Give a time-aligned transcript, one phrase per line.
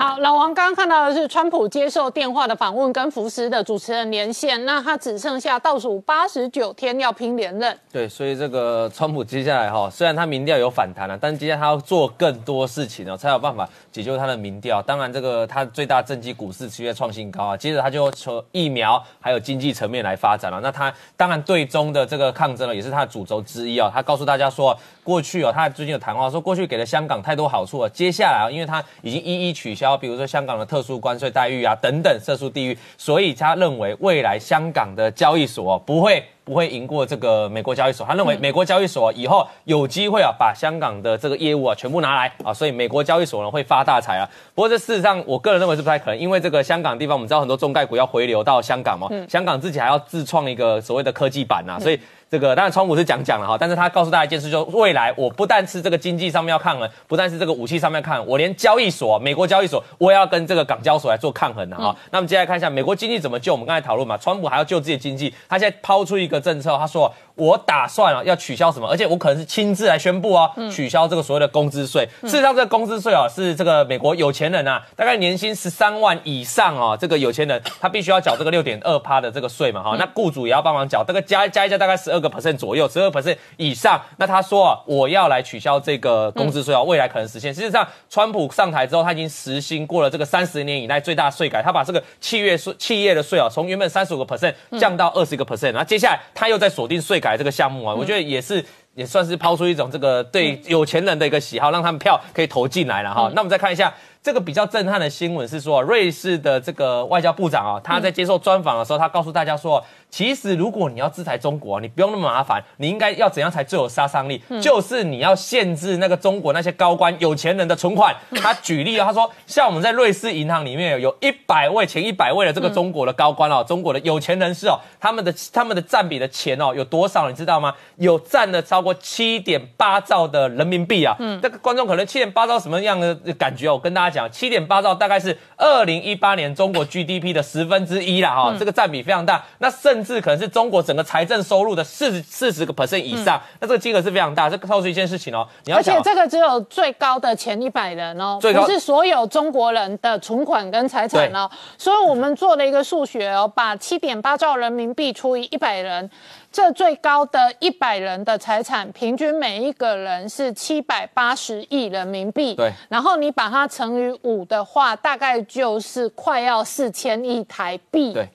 [0.00, 7.76] 好，老王刚刚看到的是川普接受电话的访问，跟福斯的主持人连线，那他只剩下倒数八十九天要拼连任。
[7.92, 14.80] 对，所以这个川普接下来哈，虽然他民调有反弹了，但接下来他要做更多事情哦，才有办法解救他的民调。
[14.80, 20.60] 当然，这个他最大政绩股市持续创新高啊，接着他就从疫苗还有经济层面来发展了。
[20.62, 23.90] 那他当然对中的这个抗争呢，也是他的主轴之一啊。
[23.92, 24.78] 他告诉大家说，
[25.08, 29.96] 过去哦，他最近有谈话说，过去给了香港太多好处了，接下来啊，因为他已经一一取消。
[29.96, 38.06] 比如说香港的特殊关税待遇啊，等等，色素地域，所以他认为未来香港的交易所不会不会赢过这个美国交易所。
[38.06, 44.28] 他认为美国交易所以后有机会啊，把香港的这个业务啊全部拿来啊，所以美国交易所呢会发大财啊。
[44.54, 51.98] 不过这事实上，我个人认为是不太可能，因为这个香港地方我们知道很多中概股要回流到香港嘛，香港自己还要自创一个所谓的科技版呐，所以。
[52.30, 61.96] 这个当然，川普是讲讲了哈，但是他告诉大家一件事，就未来我不但是这个经济上面要抗衡，不但是这个武器上面抗衡，我连交易所，美国交易所，我也要跟这个港交所来做抗衡的哈。
[62.10, 63.52] 那么接下来看一下美国经济怎么救？
[63.52, 72.06] 我们刚才讨论嘛，川普还要救自己的经济，他现在抛出一个政策，他说我打算啊要取消什么，而且我可能是亲自来宣布哦，取消这个所谓的工资税。
[72.22, 79.96] 事实上，这个工资税啊是这个美国有钱人啊，大概年薪十三万以上哦，这个有钱人他必须要缴这个六点二趴的这个税嘛哈。
[79.98, 82.88] 那雇主也要帮忙缴，这个加加一加大概十二个 percent 左右。
[82.88, 87.54] 十二 percent 以上，那他说啊，我要来取消这个工资税啊，未来可能实现。
[87.54, 103.30] 事实上，川普上台之后，他已经实行过了这个三十年以来最大税改，他把这个企业税企业的税啊，从原本三十五个 percent 降到二十个 percent，然后接下来他又在锁定税改这个项目啊，我觉得也是也算是抛出一种这个对有钱人的一个喜好，让他们票可以投进来了哈。
[103.34, 103.92] 那我们再看一下。
[104.20, 114.42] 这个比较震撼的新闻是说，瑞士的这个外交部长啊，他在接受专访的时候，他告诉大家说，其实如果你要制裁中国，你不用那么麻烦，你应该要怎样才最有杀伤力？
[114.60, 118.14] 就是你要限制那个中国那些高官、有钱人的存款。
[118.42, 127.28] 他举例啊，他说，像我们在瑞士银行里面有一百位前一百位的这个中国的高官哦，中国的有钱人士哦，他们的他们的占比的钱哦有多少？
[127.28, 127.72] 你知道吗？
[127.96, 131.14] 有占了超过七点八兆的人民币啊！
[131.18, 133.70] 嗯，这个观众可能七点八兆什么样的感觉？
[133.70, 134.18] 我跟大家。
[134.18, 144.48] 讲七点八兆大概是二零一八年中国 GDP 的十分之一了哈，这个占比非常大，那甚至可能是中国整个财政收入的四十四十个 percent 以上，那这个金额是非常大。
[144.48, 151.50] 这告诉一件事情哦，你要而且这个只有最高的前一百人哦，不是所有中国人的存款跟财产哦。
[151.76, 156.10] 所以我们做了一个数学哦，把七点八兆人民币除以一百人。
[156.50, 162.54] 这最高的一百人的财产，平均每一个人是七百八十亿人民币。
[162.54, 168.14] 对，然后你把它乘以五的话，大概就是快要四千亿台币。
[168.14, 168.26] 对。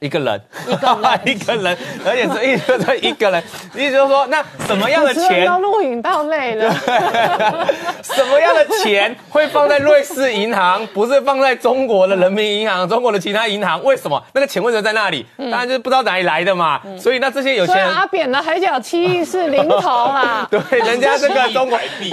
[0.00, 3.42] 一个人，一个人， 一个人，而且是一个一个人，
[3.74, 5.44] 意思就是说，那什么样的钱？
[5.44, 6.72] 都录影到累了。
[8.02, 13.82] 什么样的钱会放在瑞士银行，不是放在中国的人民银行、中国的其他银行？
[13.82, 14.22] 为什么？
[14.32, 15.26] 那个钱为什么在那里？
[15.36, 16.80] 当然就是不知道哪里来的嘛。
[16.96, 20.46] 所以那这些有钱人，阿扁的海角七亿是零头啦。
[20.50, 22.10] 对，人家这个中国一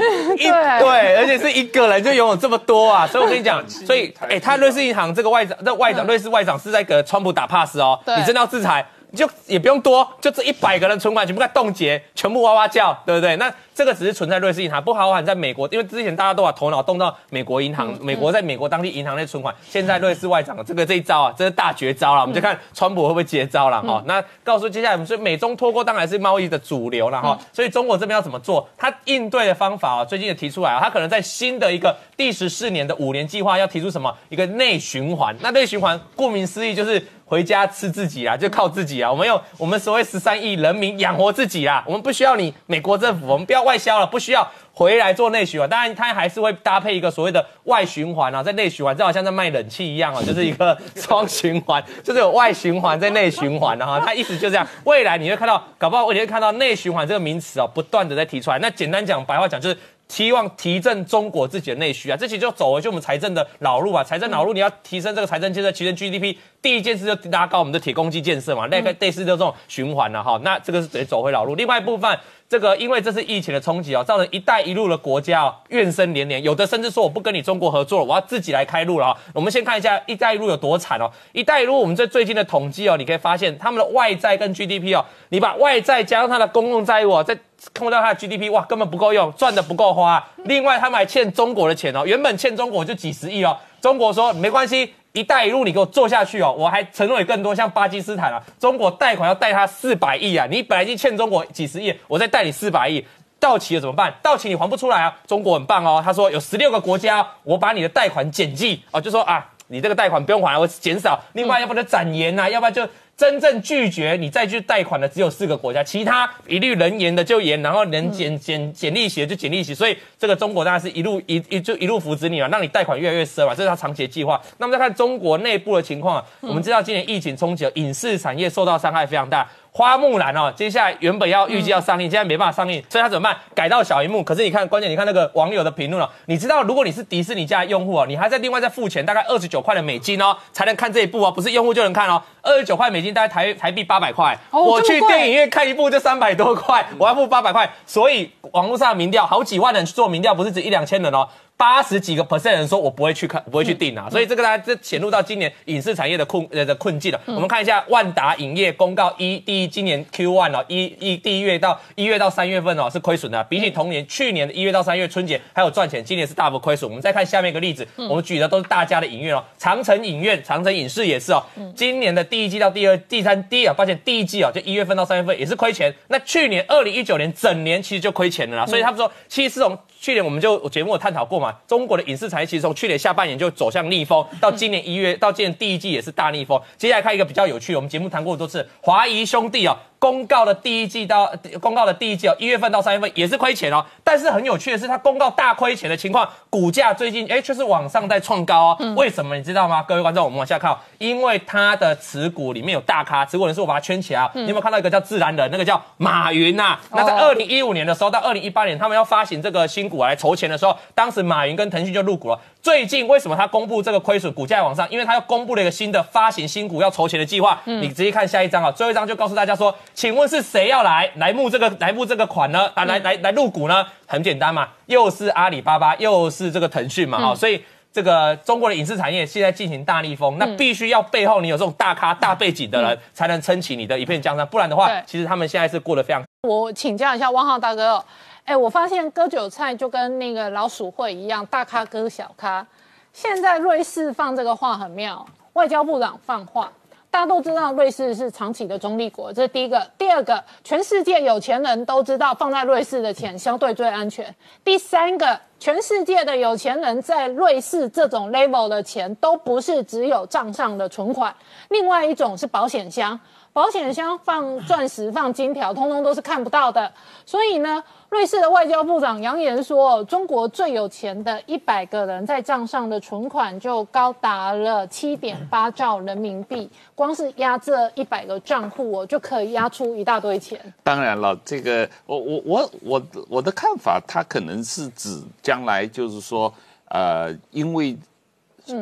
[0.47, 3.05] 对，而且是一个人就拥有这么多啊。
[3.05, 7.74] 所以我跟你讲，所以哎，他瑞士银行这个外长，这外长，瑞士外长是在给川普打 pass。
[7.79, 13.35] 哦，你真的要制裁，你就也不用多，就这一百个人存款全部在冻结，全部哇哇叫，对不对？
[13.37, 13.53] 那。
[13.75, 24.01] 这个只是存在瑞士银行，不好喊在美国，因为之前大家都把头脑动到美国银行，美国在美国当地银行内存款，现在瑞士外长这个这一招啊，这是大绝招了，我们就看川普会不会接招了哈。
[24.05, 28.65] 那告诉接下来我们说，美中脱钩当然是贸易的主流了哈，所以中国这边要怎么做？
[28.77, 35.35] 他应对的方法啊，最近也提出来啊，他可能在新的一个第十四年的五年计划要提出什么一个内循环？
[35.41, 43.65] 那内循环顾名思义就是回家吃自己啊，就靠自己啊，我们用我们所谓十三亿人民养活自己啊，我们不需要你美国政府，我们不要。
[43.65, 45.67] 外销了，不需要回来做内循环。
[45.67, 53.99] 当然，它还是会搭配一个所谓的外循环啊，在内循环，就好像在卖冷气一样啊，就是一个双循环，就是有外循环在内循环的哈。
[54.05, 58.59] 它意思就这样，未来你会看到，搞不好你会看到内循环这个名词啊，不断的在提出来。
[58.59, 59.77] 那简单讲，白话讲就是。
[60.07, 64.03] 希望提振中国自己的内需啊，这其实就走回去我们财政的老路啊。
[64.03, 68.67] 财政老路，你要提升这个财政建设，提升 GDP，第一件事就拉高我们的铁公鸡建设嘛。
[68.67, 70.39] 那个类似就这种循环了哈。
[70.43, 71.55] 那这个是得走回老路。
[71.55, 79.17] 另外一部分，这个因为这是疫情的冲击啊，造成“一带一路”的国家啊怨声连连，有的甚至说我不跟你中国合作了，我要自己来开路了啊。
[79.33, 81.09] 我们先看一下“一带一路”有多惨哦。
[81.33, 87.35] “一带一路”我们在最近的统计哦，你可以发现他们的外债跟 GDP 哦，你把外债加上他的公共债务啊，在
[87.73, 90.23] 看到他的 GDP，哇，根本不够用，赚的不够花。
[90.43, 93.57] 另外，他们还欠中国的钱哦，原本欠中国就几十亿哦。
[93.81, 103.03] 中国说没关系，一带一路你给我做下去哦，我还承诺你更多，像巴基斯坦啊，中国贷款要贷他四百亿啊，你本来就欠中国几十亿，我再贷你四百亿。
[103.39, 104.13] 到期了怎么办？
[104.21, 105.15] 到期你还不出来啊？
[105.25, 111.17] 中国很棒哦，他说有十六个国家，我把你的贷款减记哦，就说啊，你这个贷款不用还了，我减少。
[111.33, 112.85] 另外，要不然展延呐，要不然就。
[113.17, 119.73] 真正拒绝你再去贷款的只有四个国家，其他一律能延的就延，然后能减减减利息的就减利息。
[119.73, 124.41] 所以这个中国当然是一路一一就一路扶持你嘛，让你贷款越来越深嘛，这是他长期的计划。
[124.57, 129.49] 那么再看中国内部的情况啊，我们知道今年疫情冲击，影视产业受到伤害非常大。
[129.77, 133.37] 花木兰哦，接下来原本要预计要上映，现在没办法上映，所以他怎么办？
[133.53, 134.23] 改到小荧幕。
[134.23, 151.27] 可是你看，关键你看那个网友的评论哦，你知道如果你是迪士尼家用户哦，你还在另外再付钱，大概二十九块的美金哦，才能看这一部哦，不是用户就能看哦，二十九块美金大概台台币八百块，我去电影院看一部就三百多块，我要付八百块，所以网络上的民调，好几万人去做民调，不是指一两千人哦。
[151.57, 157.21] 八十几个 percent 人说，我不会去看，不会去订啊，所以这个大家这显露到今年影视产业的困呃的困境了。
[157.27, 166.89] 我们看一下万达影业公告一第一今年 Q one 哦，一一第一月到一月到三月份哦是亏损的，比起同年去年的一月到三月春节还有赚钱，今年是大幅亏损。
[166.89, 171.41] 我们再看下面一个例子，我们举的都是大家的影院哦，长城影院、长城影视也是哦，
[171.73, 175.93] 今年的第一季到第二、第三、第二，发现，第一季哦，就一月份到三月份也是亏钱。
[176.09, 179.77] 那去年二零一九年整年其实就亏钱了啦，所以他们说，其实这种。
[180.05, 186.61] 去年我们就节目有探讨过嘛，中国的影视产业其实从去年下半年就走向逆风，到今年一月到今年第一季也是大逆风。
[186.77, 189.75] 接下来看一个比较有趣，我们节目谈过多次，华谊兄弟哦。
[189.99, 191.31] 公告的第一季到
[191.61, 193.83] 公告的第一季哦，一月份到三月份也是亏钱哦。
[194.03, 198.93] 但是很有趣的是，它公告大亏钱的情况，股价最近哎却是往上在创高哦。
[198.95, 199.83] 为什么你知道吗？
[199.83, 204.31] 各位观众，我们往下看，因为它的持股里面有大咖，持股人数我把它圈起来啊。
[204.33, 206.77] 你有没有看到一个叫自然人，那个叫马云呐？
[206.91, 212.39] 那在二零一五年的时候到二零一八年，他们要发行这个新股来筹钱的时候，当时马云跟腾讯就入股了。
[212.61, 214.89] 最近为什么他公布这个亏损，股价往上？
[214.89, 217.59] 因为他要公布了一个新的发行新股要筹钱的计划。
[217.65, 222.69] 你直接看下一章啊，最后一章就告诉大家说，请问是谁要来来募这个来募这个款呢？
[222.75, 223.87] 啊，来来来入股呢？
[224.05, 227.63] 很简单嘛，又是阿里巴巴，又是这个腾讯嘛，哈，所以
[227.93, 236.21] 这个中国的影视产业现在进行大逆风，那必须要背后你有这种大咖大背景的人，才能撑起你的一片江山，不然的话，其实他们现在是过得非常。
[236.47, 238.03] 我请教一下汪浩大哥。
[238.43, 242.63] 哎，我发现割韭菜就跟那个老鼠会一样，大咖割小咖。
[243.11, 246.71] 现在瑞士放这个话很妙，外交部长放话，
[247.15, 249.81] 大家都知道瑞士是长期的中立国，这是第一个。
[249.97, 254.35] 第二个，全世界有钱人都知道放在瑞士的钱相对最安全。
[254.65, 261.33] 第三个，全世界的有钱人在瑞士这种 level 的钱都不是只有账上的存款，
[261.69, 263.17] 另外一种是保险箱。
[263.53, 266.91] 保险箱放钻石、放金条，通通都是看不到的。
[267.25, 267.81] 所以呢，
[268.15, 280.57] 瑞士的外交部长扬言说，中国最有钱的一百个人在账上的存款就高达了七点八兆人民币，光是压这一百个账户，我就可以压出一大堆钱。
[280.81, 286.51] 当然了，这个我我我我我的看法，它可能是指将来就是说，
[286.85, 287.97] 呃，因为。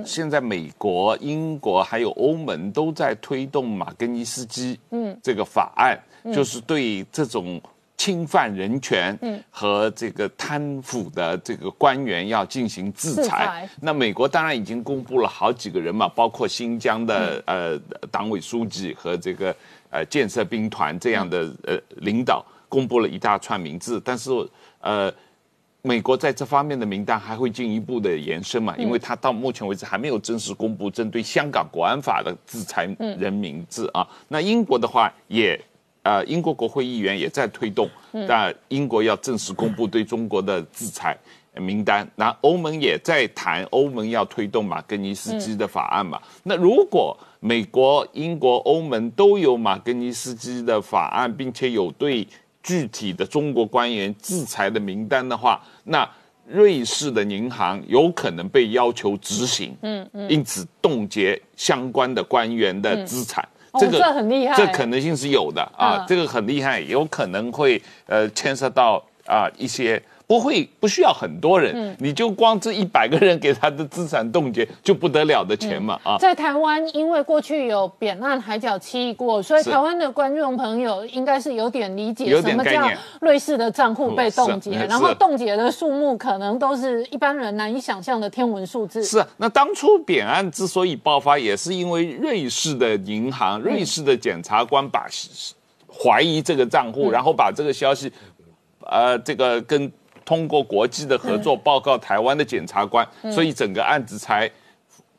[0.06, 6.00] 现在美国、英国还有欧盟都在推动马根尼斯基嗯这个法案，
[6.34, 7.60] 就是对这种
[8.04, 9.18] 侵犯人权
[9.50, 13.66] 和这个贪腐的这个官员要进行制裁。
[13.80, 17.80] 那美国当然已经公布了好几个人嘛，包括新疆的呃
[18.12, 19.56] 党委书记和这个
[19.90, 24.30] 呃建设兵团这样的呃领导，公布了一大串名字，但是
[24.82, 25.10] 呃。
[25.86, 28.74] 美国在这方面的名单还会进一步的延伸嘛？
[28.78, 32.86] 因为他到目前为止还没有正式公布针对香港国安法的制裁
[33.20, 34.08] 人名字啊。
[34.30, 35.60] 那英国的话也，
[36.04, 37.90] 呃，英国国会议员也在推动，
[38.28, 41.18] 但英国要正式公布对中国的制裁
[41.56, 42.08] 名单。
[42.16, 46.22] 那欧盟也在谈，欧盟要推动马格尼斯基的法案嘛？
[46.44, 52.28] 那如果美国、英国、欧盟都有马格尼斯基的法案，并且有对。
[52.66, 56.10] 具体的中国官员制裁的名单的话，那
[56.48, 63.46] 瑞士的银行有可能被要求执行，嗯嗯，因此冻结相关的官员的资产，
[63.80, 70.02] 这个很厉害，这可能性是有的啊，这个很厉害，有可能会呃牵涉到啊一些。
[70.26, 76.18] 不会不需要很多人，你就光这一百个人给他的资产冻结就不得了的钱嘛啊！
[76.18, 82.90] 在台湾，因为过去有扁案海角七亿过，所以台湾的观众朋友应该是有点理解什么叫
[83.20, 89.04] 瑞士的账户被冻结，然后冻结的数目可能都是一般人难以想象的天文数字。
[89.04, 95.06] 是啊，那当初扁案之所以爆发，也是因为瑞士的银行、瑞士的检察官把
[95.92, 98.12] 怀疑这个账户，然后把这个消息，
[98.90, 99.92] 呃，这个跟。
[100.26, 104.50] 通过国际的合作报告台湾的检察官，所以整个案子才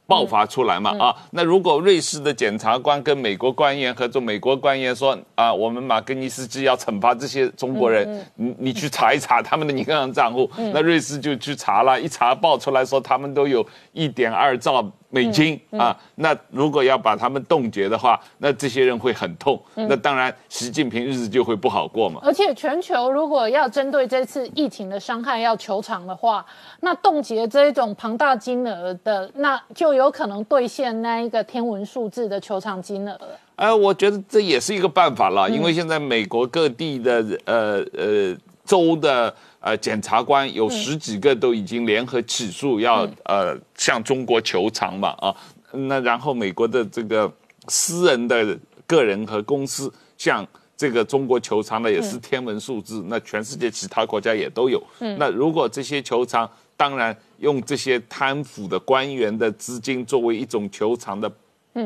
[0.07, 1.15] 爆发出来嘛啊？
[1.31, 14.85] 那如果瑞士的检察官跟美国官员合作，美国官员说啊，我们马格尼斯基要惩罚这些中国人，你你去查一查他们的银行账户，那瑞士就去查了，一查爆出来说他们都有一点二兆。
[15.11, 19.63] 美金啊，那如果要把他们冻结的话，那这些人会很痛。
[19.77, 22.19] 那当然，习近平日子就会不好过嘛。
[22.25, 26.45] 而且，全球如果要针对这次疫情的伤害要求偿的话，
[26.81, 33.19] 那冻结这一种庞大金额的，那就有可能兑现那一个天文数字的球场金额。
[33.57, 39.35] 哎，我觉得这也是一个办法了，因为现在美国各地的呃呃州的。
[39.67, 45.35] 呃，检察官有十几个都已经联合起诉，要呃向中国求偿嘛啊，
[45.73, 47.33] 那然后美国的这个
[47.69, 50.47] 私人的个人和公司向
[50.77, 54.79] 这个中国求偿的也是天文数字，那全世界其他国家也都有。
[55.17, 61.31] 那如果这些求偿，当然用这些贪腐的官员的资金作为一种求偿的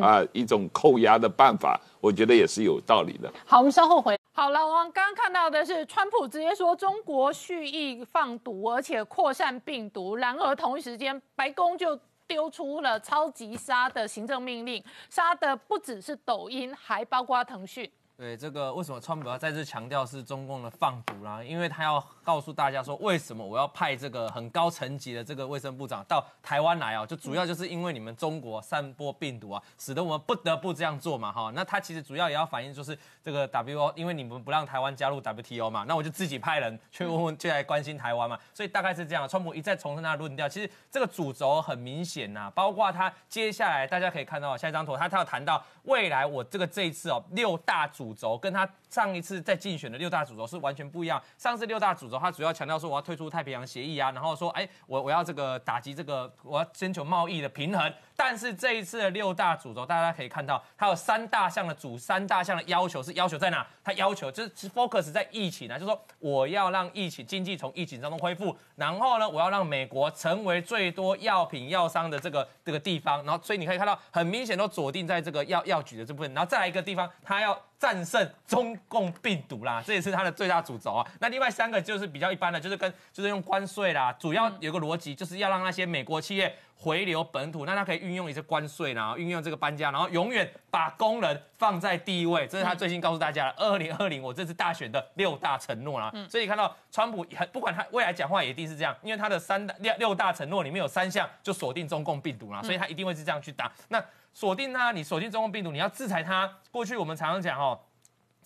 [0.01, 3.33] 啊一种扣押的办法，我觉得也是有道理的。
[3.47, 4.19] 好，我们稍后回。
[4.33, 10.15] 好了，我们刚刚看到的是川普直接说中国蓄意放毒，而且扩散病毒。
[10.15, 17.91] 然而同一时间，白宫就丢出了超级杀的行政命令，杀的不只是抖音，还包括腾讯。
[18.19, 21.41] 对这个，为什么川普要再次强调是中共的放毒啦？
[21.41, 27.07] 因为他要告诉大家说，为什么我要派这个很高层级的这个卫生部长到台湾来啊？
[27.07, 31.53] 就主要就是因为你们中国散播病毒啊，使得我们不得不这样做嘛，哈。
[31.55, 38.37] 那他其实主要也要反映就是这个 WO，因为你们不让台湾加入 WTO 嘛，那我就自己派人去问问，就来关心台湾嘛。
[38.53, 39.29] 所以大概是这样。
[39.29, 48.08] 川普一再重申他的论调，其实这个主轴很明显呐，包括他接下来大家可以看到下一张图，他他要谈到未来我这个这一次哦六大主。
[48.09, 51.23] 五轴跟他上一次在竞选的六大主轴是完全不一样。
[51.37, 57.93] 上次六大主轴，他主要强调说我要退出太平洋协议啊，然后说哎，我我要这个打击这个，我要征求贸易的平衡。
[58.17, 63.65] 但是这一次的六大主轴，大家可以看到，它有三大项的主三大项的要求是要求在哪？
[63.85, 81.07] 它要求就是 focus 在疫情啊，就是说我要让疫情经济从疫情当中恢复，然后呢，我要让美国成为最多药品药商的这个这个地方，然后所以你可以看到很明显都锁定在这个药药局的这部分，然后再来一个地方，它要战胜中共病毒啦，这也是它的最大主轴啊。
[81.19, 86.55] 那另外三个就是比较一般的，就是跟就是用关税啦，主要有个逻辑就是要让那些美国企业。
[86.81, 92.47] 回流本土，那它可以运用一些关税，然后运用这个搬家，然后永远把工人放在第一位。
[92.47, 96.13] 这是他最近告诉大家的，二零二零我这次大选的六大承诺啦。
[96.31, 103.73] 所以看到川普很不管他未来讲话，一定是这样，因为他的三六六大承诺里面有三项就锁定中共病毒啦，所以他一定会是这样去打。
[103.89, 104.01] 那
[104.33, 106.49] 锁定他，你锁定中共病毒，你要制裁他。
[106.71, 107.77] 过去我们常常讲哦。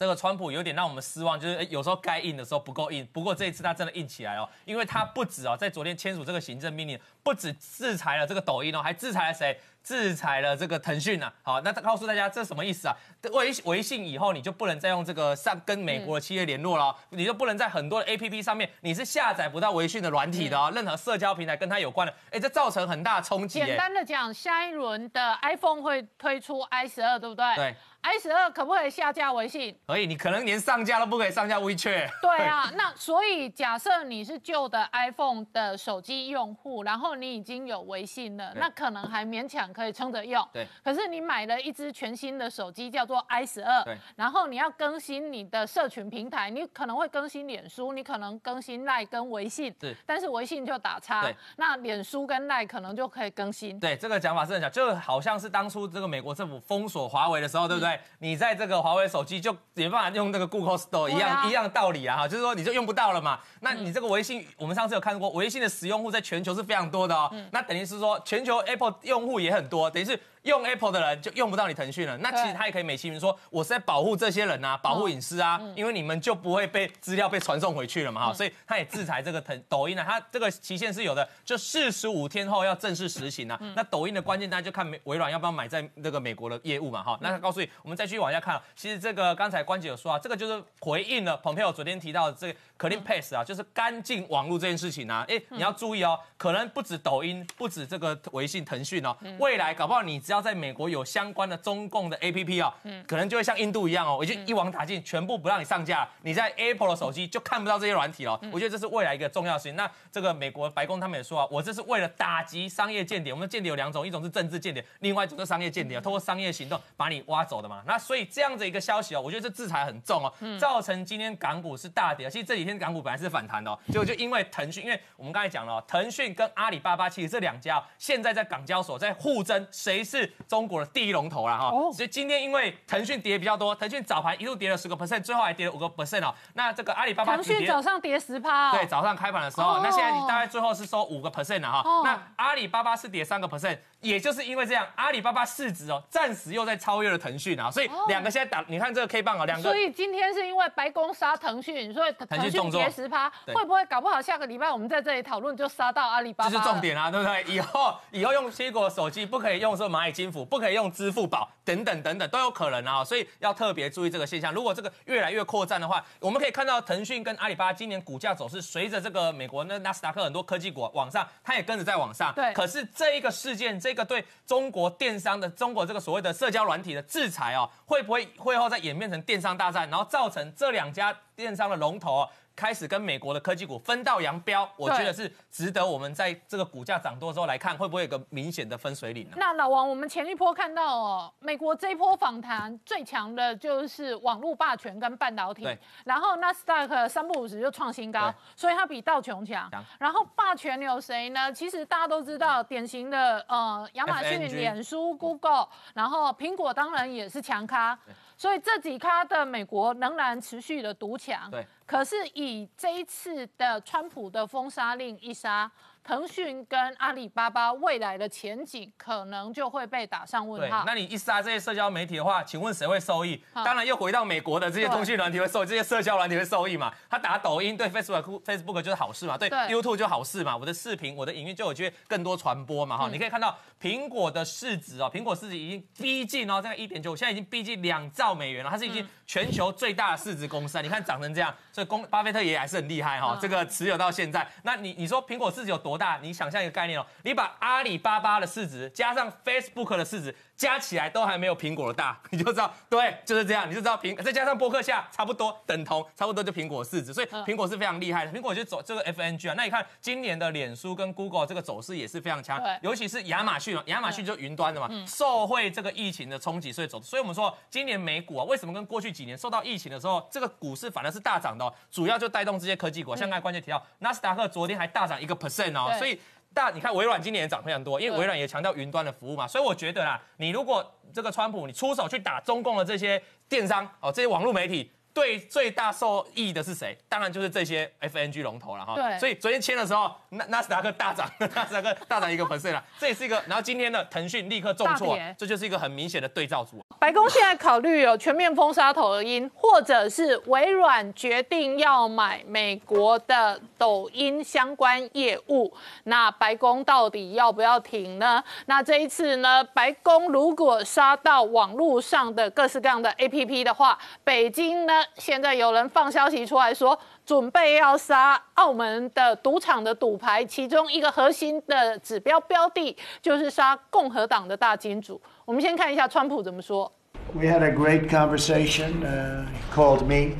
[0.02, 3.06] 这个川普有点让我们失望，就是有时候该硬的时候不够硬。
[3.12, 9.56] 不过这一次他真的硬起来哦，因为他不止哦，在昨天签署这个行政命令，不止制裁了这个抖音哦，还制裁了谁？
[9.85, 11.32] 制裁了这个腾讯呐。
[11.42, 12.97] 好，那他告诉大家这什么意思啊？
[13.32, 23.61] 微微信以后你就不能再用这个上跟美国的企业联络了，你就不能在很多的 A P P 上面你是下载不到微信的软体的哦，任何社交平台跟它有关的，哎，这造成很大冲击。
[23.61, 27.54] 简单的讲，下一轮的 iPhone 会推出 i 十二，对不对？
[27.54, 27.76] 对。
[28.02, 29.75] I 十二可不可以下架微信？
[29.87, 32.11] 可以，你可能连上架都不可以上架 WeChat。
[32.21, 40.47] 对啊， 那所以假设你是旧的 iPhone 的手机用户，然后你已经有微信了，那可能还勉强可以撑着用。
[40.52, 40.66] 对。
[40.82, 49.73] 可是你买了一只全新的手机，叫做 i 十二，然后你要更新你的社群平台，你可能会更新脸书，你可能更新赖跟微信。
[49.78, 49.94] 对。
[50.04, 51.23] 但是微信就打叉。
[51.23, 51.37] 对。
[51.56, 53.78] 那脸书跟赖可能就可以更新。
[53.78, 57.91] 对，这个讲法是很巧，就好像是当初这个美国政府封锁华为的时候，对不对？
[58.18, 58.82] 你在这个。
[58.82, 63.38] 华为手机就没办法用那个 Google Store 一样一样道理啊哈，就是说你就用不到了嘛。
[63.61, 67.32] 那你这个微信，我们上次有看过，微信的使用户在全球是非常多的哦。
[67.52, 70.18] 那等于是说，全球 Apple 用户也很多，等于是。
[70.42, 83.58] 用 Apple 的人就用不到你腾讯了，那其实他也可以美其名说我是在保护这些人啊，保护隐私啊，因为你们就不会被资料被传送回去了嘛哈，所以他也制裁这个腾抖音啊，他这个期限是有的，就四十五天后要正式实行啊。
[83.76, 87.16] 那抖音的关键大家就看美微软要不要买在那个美国的业务嘛哈。
[87.20, 95.25] 那他告诉你，我们再继续往下看，其实这个刚才关姐有说啊，这个就是回应了蓬佩奥昨天提到的这个 Clean Pass 啊，就是干净网络这件事情啊。
[95.28, 108.40] 哎，你要注意哦，可能不止抖音，不止这个微信、腾讯哦，未来搞不好你只只要在美国有相关的中共的 A P P 哦，嗯，可能就会像印度一样哦，我就一网打尽，全部不让你上架，你在 Apple 的手机就看不到这些软体了。
[108.50, 109.76] 我觉得这是未来一个重要事情。
[109.76, 113.30] 那这个美国白宫他们也说啊，我这是为了打击商业间谍。
[113.30, 117.82] 我们间谍有两种，一种是政治间谍，另外一种是商业间谍，通过商业行动把你挖走的嘛。
[117.86, 122.30] 那所以这样子一个消息哦，我觉得这制裁很重哦，造成今天港股是大跌。
[122.30, 131.70] 其实这几天港股本来是反弹的，结果就因为腾讯，因为我们刚才讲了，腾讯跟阿里巴巴其实这两家现在在港交所在互争，谁是中国的第一龙头了哈。
[131.92, 136.34] 所以今天因为腾讯跌比较多，腾讯早盘一路跌了十个 percent，最后还跌了五个 percent 哦。
[136.54, 142.02] 那这个阿里巴巴腾讯早上跌十趴，对，早上开盘的时候，那现在你大概最后是收五个 percent 了哈。
[142.04, 149.70] 那阿里巴巴是跌三个 percent，也就是因为这样，阿里巴巴市值哦暂时又在超越了腾讯啊，所以两个现在打，你看这个 K 棒哦，两个。
[149.70, 156.50] 所以今天是因为白宫杀腾讯，所以腾讯跌十趴，会不会搞不好下个礼拜我们在这里讨论就杀到阿里巴巴？
[156.50, 157.42] 这是重点啊，对不对？
[157.44, 164.52] 以后以后用苹果手机不可以用说蚂蚁金服，不可以用支付宝等等等等都有可能啊，所以要特别注意这个现象。
[164.52, 172.33] 如果这个越来越扩散的话，我们可以看到腾讯跟阿里巴巴今年股价走势，随着这个美国那纳斯达克很多科技股往上，它也跟着在往上。
[172.35, 172.52] 对。
[172.52, 182.28] 可是这一个事件，这个对中国电商的中国这个所谓的社交软体的制裁哦，会不会会后再演变成电商大战，然后造成这两家电商的龙头？
[182.54, 189.37] 开始跟美国的科技股分道扬镳，我觉得是值得我们在这个股价涨多之后来看，会不会有个明显的分水岭呢？
[189.37, 195.66] 那老王，我们前一波看到哦，美国这一波访谈最强的就是网络霸权跟半导体，
[196.04, 199.71] 然后纳斯达克三不五十就创新高，所以它比道琼强。
[199.99, 201.52] 然后霸权有谁呢？
[201.52, 207.99] 其实大家都知道，典型的呃亚马逊、脸书、Google，然后苹果当然也是强咖，
[208.42, 211.49] 所以这几咖的美国仍然持续的独强。
[211.49, 211.64] 对。
[211.87, 215.70] 可是以这一次的川普的封杀令一杀。
[216.04, 220.82] 腾讯跟阿里巴巴未来的前景可能就会被打上问号。
[220.85, 223.42] 那你一杀这些社交媒体的话，请问谁会受益？
[223.54, 226.92] 当然又回到美国的这些通讯软体会受益，这些社交软体会受益嘛？
[227.09, 229.38] 他打抖音对 Facebook Facebook 就是好事嘛？
[229.38, 230.56] 对 YouTube 就好事嘛？
[230.56, 232.99] 我的视频、我的影音就有机会更多传播嘛？
[232.99, 240.80] 哈，你可以看到苹果的市值哦，苹果市值已经逼近哦，这个一点九，现在已经逼近两兆美元了，它是已经全球最大的市值公司啊！
[240.82, 244.47] 你看涨成这样，所以公巴菲特爷爷还是很厉害哈，这个持有到现在。
[244.62, 246.18] 那你你说苹果市值有多多大？
[246.22, 250.34] 你想象一个概念哦，你把阿里巴巴的市值加上 Facebook 的市值。
[250.56, 258.32] 加起来都还没有苹果的大， 你就知道，对，就是这样，你就知道苹，再加上博客下差不多等同，差不多就苹果市值，所以苹果是非常厉害的。
[258.32, 267.02] 苹果就走这个 FNG 啊，那你看今年的脸书跟 Google 这个走势也是非常强，尤其是亚马逊，亚马逊就云端的嘛，受惠这个疫情的冲击，所以走。
[267.02, 271.72] 所以我们说今年美股啊，为什么跟过去几年受到疫情的时候，这个股市反而是大涨的？
[271.90, 276.20] 主要就带动这些科技股，像刚才关键提到纳斯达克昨天还大涨一个 percent 哦，所以。
[276.52, 284.90] 大，你看微软今年也涨非常多，因为微软也强调云端的服务嘛，所以我觉得啦，你如果这个川普你出手去打中共的这些电商哦，这些网络媒体。
[285.14, 286.96] 对，最大受益的是谁？
[287.09, 288.94] 当然就是这些 FNG 龙头了哈。
[288.94, 293.42] 对，所以昨天签的时候，纳纳斯达克大涨， 纳斯达克大涨一个 percent 了，这也是一个。
[293.46, 296.83] 然后今天呢腾讯立刻重挫，这就是一个很明显的对照组。
[296.98, 305.72] 白宫现在考虑有全面封杀抖音，或者是微软决定要买美国的抖音相关业务，
[306.05, 308.42] 那白宫到底要不要停呢？
[308.66, 315.01] 那这一次呢，白宫如果杀到网络上的各式各样的 APP 的话，北京呢？
[315.16, 325.20] 现在有人放消息出来说，准备要杀澳门的赌场的赌牌，其中一个核心的指标标的就是杀共和党的大金主。
[325.44, 326.90] 我们先看一下川普怎么说。
[327.34, 329.02] We had a great conversation.
[329.04, 330.36] Uh, he called me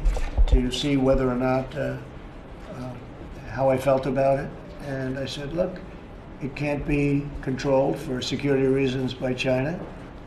[0.49, 1.97] to see whether or not uh,
[2.71, 2.91] uh,
[3.55, 4.49] how I felt about it,
[4.87, 5.81] and I said, look,
[6.43, 9.79] it can't be controlled for security reasons by China.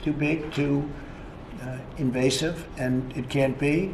[0.04, 0.90] Too big, too
[1.62, 3.94] uh, invasive, and it can't be.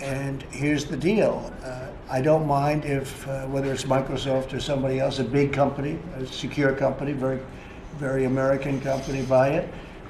[0.00, 1.52] And here's the deal.
[1.64, 5.98] Uh, I don't mind if, uh, whether it's Microsoft or somebody else, a big company,
[6.16, 7.40] a secure company, very,
[7.96, 9.68] very American company, buy it.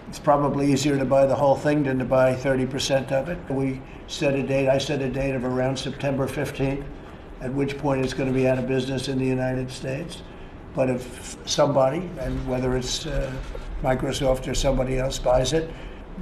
[0.08, 3.38] It's probably easier to buy the whole thing than to buy 30% of it.
[3.50, 6.84] We set a date, I set a date of around September 15th,
[7.40, 10.22] at which point it's going to be out of business in the United States.
[10.74, 13.32] But if somebody, and whether it's uh,
[13.82, 15.70] Microsoft or somebody else, buys it,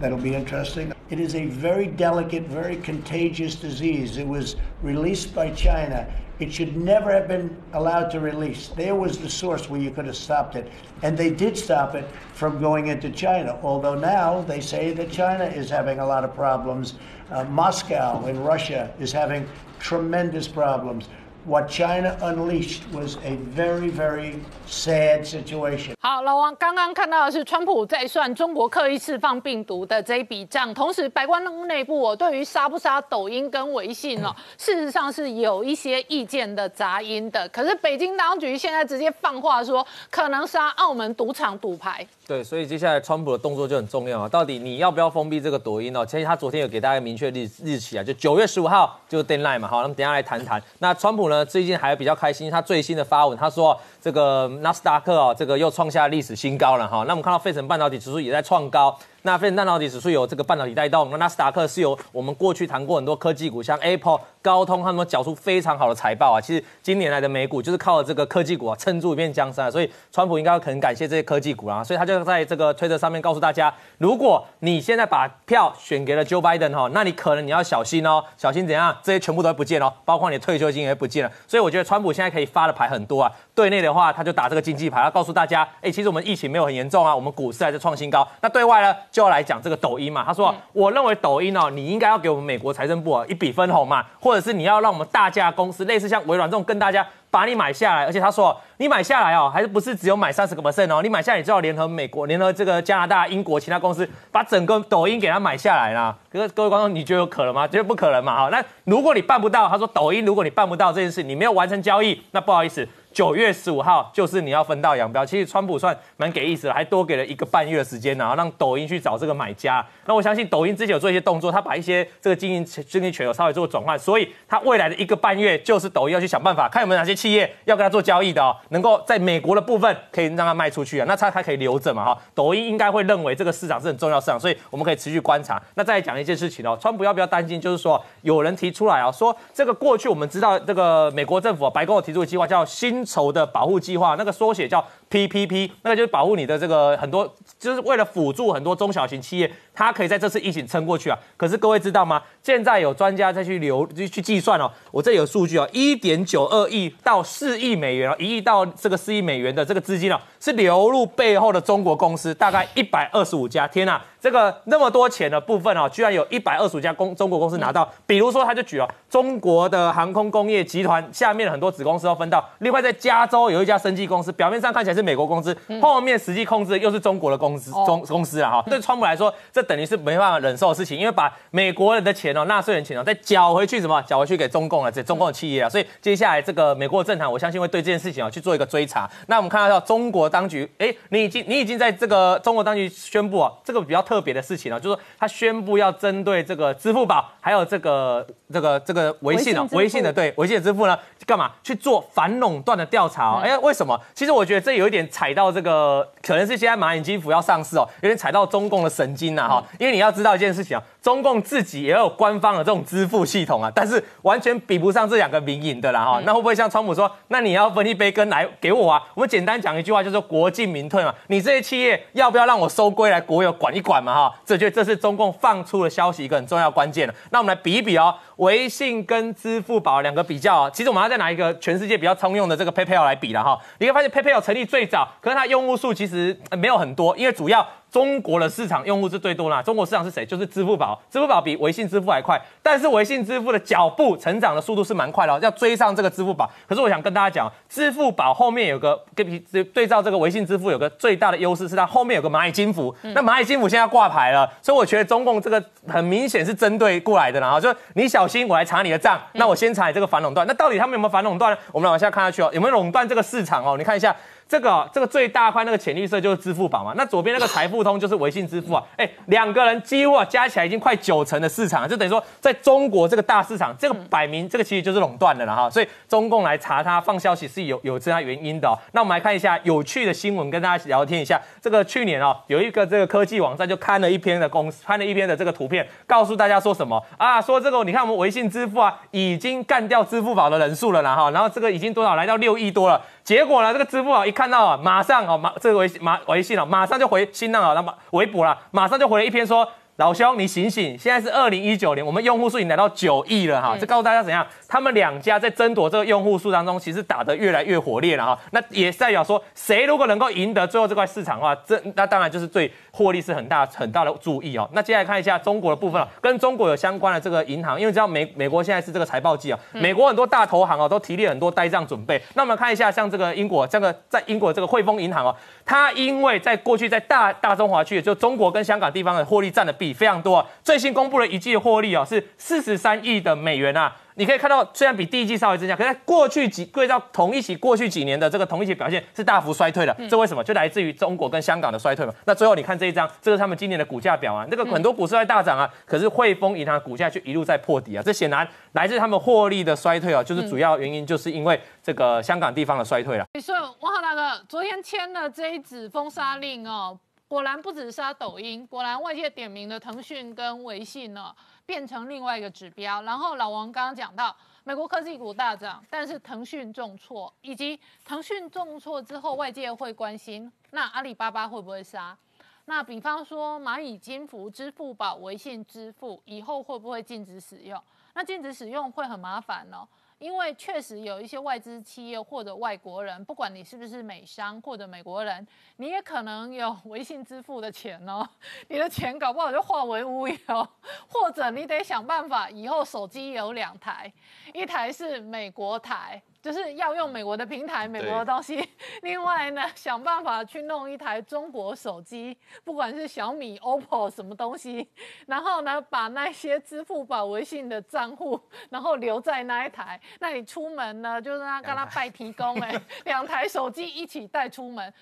[0.00, 0.92] that'll be interesting.
[1.10, 4.16] It is a very delicate, very contagious disease.
[4.16, 6.12] It was released by China.
[6.38, 8.68] It should never have been allowed to release.
[8.68, 10.70] There was the source where you could have stopped it.
[11.02, 15.44] And they did stop it from going into China, although now they say that China
[15.44, 16.94] is having a lot of problems.
[17.30, 21.08] Uh, Moscow in Russia is having tremendous problems.
[21.46, 24.34] What China unleashed was a very, very
[24.68, 25.94] sad situation.
[26.00, 37.48] 好，老王刚刚看到的是川普在算中国刻意释放病毒的这一笔账，同时白宫内部我对于杀不杀抖音跟微信哦， 事实上是有一些意见的杂音的。
[37.50, 42.06] 可是北京当局现在直接放话说，可能杀澳门赌场赌牌。
[42.26, 46.04] 对，所以接下来川普的动作就很重要啊，到底你要不要封闭这个抖音哦？
[46.04, 49.68] 其实他昨天有给大家明确日日期啊，就九月十五号就 deadline 嘛。
[49.68, 50.60] 好，那么等下来谈谈。
[50.78, 57.04] 那川普呢，最近还比较开心，他最新的发文，他说这个纳斯达克哦，这个又创下历史新高了哈。
[57.06, 58.96] 那我们看到费城半导体指数也在创高。
[59.26, 66.40] 那费城半导体指数有这个半导体带动，那纳斯达克是由我们过去谈过很多科技股，像 Apple、高通，他们缴出非常好的财报啊。
[66.40, 71.82] 其实今年来的美股就是靠这个科技股啊撑住一片江山，所以川普应该很感谢这些科技股啊。
[71.82, 78.96] 所以他就在这个推特上面告诉大家，如果你现在把票选给了 Joe Biden 哈，那你可能你要小心哦，小心怎样？
[79.02, 81.32] 这些全部都不见哦，包括你的退休金也不见了。
[81.48, 83.32] 所以我觉得川普现在可以发的牌很多啊。
[83.56, 88.24] 对内的话，他就打这个经济牌，他告诉大家，哎，其实我们疫情没有很严重啊，我们股市还在创新高。
[88.40, 90.22] 那对外呢，就要来讲这个抖音嘛。
[90.26, 97.06] 他说，我认为抖音哦，你应该要给我们美国财政部啊一笔分红嘛，或者是你要让我们大家公司，类似像微软这种跟大家。
[97.28, 101.02] 把你买下来，而且他说你买下来哦，还是不是只有买三十个 percent 哦？
[101.02, 106.16] 你买下来，你就要联合美国、联合这个加拿大、英国其他公司，把整个抖音给他买下来啦。
[106.32, 107.66] 可是各位观众，你觉得有可能吗？
[107.66, 108.44] 绝对不可能嘛！
[108.44, 112.88] 哈，那如果你办不到，他说抖音，如果你办不到这件事，你没有完成交易，那不好意思。
[113.16, 115.24] 九月十五号就是你要分道扬镳。
[115.24, 119.82] 其实川普算蛮给意思的，还多给了一个半月的时间，然后让抖音去找这个买家。
[120.04, 132.18] 那我相信抖音之前有做一些动作，他把一些这个经营经营权有稍微做转换，所以他未来的一个半月就是抖音要去想办法，看有没有哪些企业要跟他做交易的哦，能够在美国的部分可以让他卖出去啊，那他他可以留着嘛哈。
[132.34, 135.58] 抖音应该会认为这个市场是很重要市场，所以我们可以持续观察。
[135.76, 137.58] 那再讲一件事情哦，川普要不要担心？
[137.58, 143.76] 就是说有人提出来啊，说这个过去我们知道这个美国政府白宫有提出的计划叫新酬的保护。
[143.86, 151.16] 计划那个缩写叫 PPP，那个就是保护你的这个很多，就是为了辅助很多中小型企业，它可以在这次疫情撑过去啊。
[151.36, 152.20] 可是各位知道吗？
[152.42, 163.68] 现在有专家再去留去去计算哦，我这里有数据哦，一点九二亿到四亿美元哦，一亿到这个四亿美元的这个资金哦，是流入背后的中国公司，大概一百二十五家。
[163.68, 164.00] 天呐！
[164.18, 167.88] 这个那么多钱的部分哦，居然有一百二十五家公中国公司拿到。
[168.06, 172.44] 比如说，他就举了中国的航空工业集团下面的很多子公司都分到。
[172.60, 178.62] 另外，在加州有一家生技公司，表面上看起来是美国公司，后面实际控制的又是中国的公司中公司了哈。
[178.66, 184.00] 对川普来说，这等于是没办法忍受的事情，因为把美国人的钱哦，纳税人钱哦，再缴回去什么？
[184.02, 185.68] 缴回去给中共了，这中共的企业啊。
[185.68, 189.10] 所以接下来这个美国的政坛，我相信会对这件事情啊去做一个追查。
[189.26, 194.96] 那我们看到中国当局，哎，你已经你已经在这个中国当局宣布啊，这个比较特别的事情了，就是。
[195.18, 203.40] 他宣布要针对这个支付宝，还有这个这个这个微信哦，微信的对微信的支付呢，干嘛去做反垄断的调查？
[203.40, 203.98] 哎，为什么？
[204.14, 209.55] 其实我觉得这有一点踩到这个，可能是现在蚂蚁金服要上市哦，有点踩到中共的神经呐哈。
[209.78, 216.20] 因为你要知道一件事情，中共自己也有官方的这种支付系统啊，但是完全比不上这两个民营的啦哈。
[216.24, 219.00] 那会不会像川普说，那你要分一杯羹来给我啊？
[219.14, 221.14] 我们简单讲一句话，就是国进民退嘛。
[221.26, 224.34] 你这些企业要不要让我收归来国有管一管嘛哈？
[224.46, 224.86] 这就这。
[224.86, 227.14] 是中共放出的消息一个很重要关键了。
[227.30, 230.70] 那我们来比一比哦，微信跟支付宝两个比较。
[230.70, 233.58] 其实我们要再拿一个全世界比较通用的这个 PayPal 来比了哈。
[233.80, 237.66] 你会发现 PayPal 成立最早，可是它用户数其实没有很多，因为主要。
[237.88, 239.62] 中国的市场用户是最多啦。
[239.62, 240.26] 中国市场是谁？
[240.26, 240.95] 就是支付宝。
[241.10, 246.50] 支付宝比微信支付还快，但是微信支付的脚步成长的速度是蛮快的，要追上这个支付宝。
[246.68, 252.94] 可是我想跟大家讲，支付宝后面有个跟比对照这个微信支付有个最大的优势，是它后面有个蚂蚁金服。
[253.02, 257.58] 那蚂蚁金服现在挂牌了，所以我觉得中共这个很明显是针对过来的啦。
[257.60, 259.20] 就你小心，我来查你的账。
[259.32, 260.46] 那我先查你这个反垄断。
[260.46, 261.58] 那到底他们有没有反垄断呢？
[261.72, 263.76] 我们往下看下去哦，有没有垄断这个市场哦？
[263.78, 264.14] 你看一下。
[264.48, 278.78] 这个这个最大块那个浅绿色就是支付宝嘛，那左边那个财付通就是微信支付啊， 哎，两个人几乎啊加起来已经快九成的市场，就等于说在中国这个大市场，这个摆明这个其实就是垄断的了哈，所以中共来查他放消息是有有这样原因的。
[278.92, 281.40] 那我们来看一下有趣的新闻，跟大家聊天一下。
[281.60, 287.40] 这个去年哦，有一个这个科技网站就刊了一篇的公司，看了一篇的这个图片，告诉大家说什么啊？
[287.40, 293.02] 说这个你看我们微信支付啊，已经干掉支付宝的人数了啦哈，然后这个已经多少来到六亿多了。
[293.24, 300.98] 结果呢，这个支付宝一看到啊，马上哦，马这个微马微信啊，马上就回新浪啊，那么微博啦，马上就回了一篇说，老兄，你醒醒！
[300.98, 303.74] 现在是二零一九年，我们用户数已经来到九亿了哈。
[303.80, 304.46] 这告诉大家怎样？
[304.68, 308.38] 他们两家在争夺这个用户数当中，其实打得越来越火烈了哈。
[308.50, 314.68] 那也代表说，谁如果能够赢得最后这块市场的话，这那当然就是最获利是很大很大的注意哦。
[314.74, 322.20] 那接下来看一下中国的部分跟中国有相关的这个银行，因为知道美美国现在是这个财报季啊，美国很多大投行哦都提炼很多呆账准备。
[322.34, 325.34] 那我们看一下，像这个英国这个在英国这个汇丰银行哦，
[325.66, 330.46] 它因为在过去在大大中华区，就中国跟香港地方的获利占的比非常多。
[330.62, 333.94] 最新公布了一季的获利啊，是四十三亿的美元啊。
[334.18, 339.94] 你可以看到，虽然比第一季稍微增加，可是过去几对照同一起过去几年的这个同一起表现是大幅衰退的。
[340.08, 340.42] 这为什么？
[340.42, 342.14] 就来自于中国跟香港的衰退嘛。
[342.24, 344.46] 那最后你看这一张，这是他们今年的股价表啊。
[344.50, 348.02] 那个很多股市在大涨啊，可是汇丰银行股价却一路在破底啊。
[348.02, 353.26] 这显然来自他们获利的衰退啊，就是主要原因就是因为这个香港地方的衰退了。
[353.42, 356.98] 所以王浩大哥昨天签了这一纸封杀令哦。
[357.28, 361.34] 果然不止杀抖音，果然外界点名的腾讯跟微信呢，
[361.66, 363.02] 变成另外一个指标。
[363.02, 372.16] 然后老王刚刚讲到，美国科技股大涨，但是腾讯重挫，以及腾讯重挫之后，外界会关心，那阿里巴巴会不会杀？
[372.64, 377.80] 那比方说蚂蚁金服、支付宝、微信支付以后会不会禁止使用？
[378.14, 379.86] 那禁止使用会很麻烦哦。
[380.18, 388.26] 因为确实有一些外资企业或者外国人，不管你是不是美商或者美国人，你也可能有 微信支付的钱哦，
[388.68, 390.68] 你的钱搞不好就化为乌有，
[391.08, 394.12] 或者你得想办法以后手机有两台，
[394.54, 396.22] 一台是美国台。
[396.46, 398.64] 就是要用美国的平台，美国的东西。
[399.02, 404.88] 另外呢，想办法去弄一台中国手机，不管是小米、OPPO 什么东西，
[405.26, 410.00] 然后呢，把那些支付宝、微信的账户， 然后留在那一台。
[410.20, 414.94] 那你出门呢，就是让跟他拜提供，哎， 两台手机一起带出门。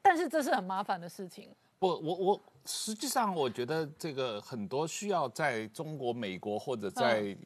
[0.00, 1.50] 但是这是很麻烦的事情。
[1.80, 7.36] 不，我我实际上我觉得这个很多需要在中国、美国或者在。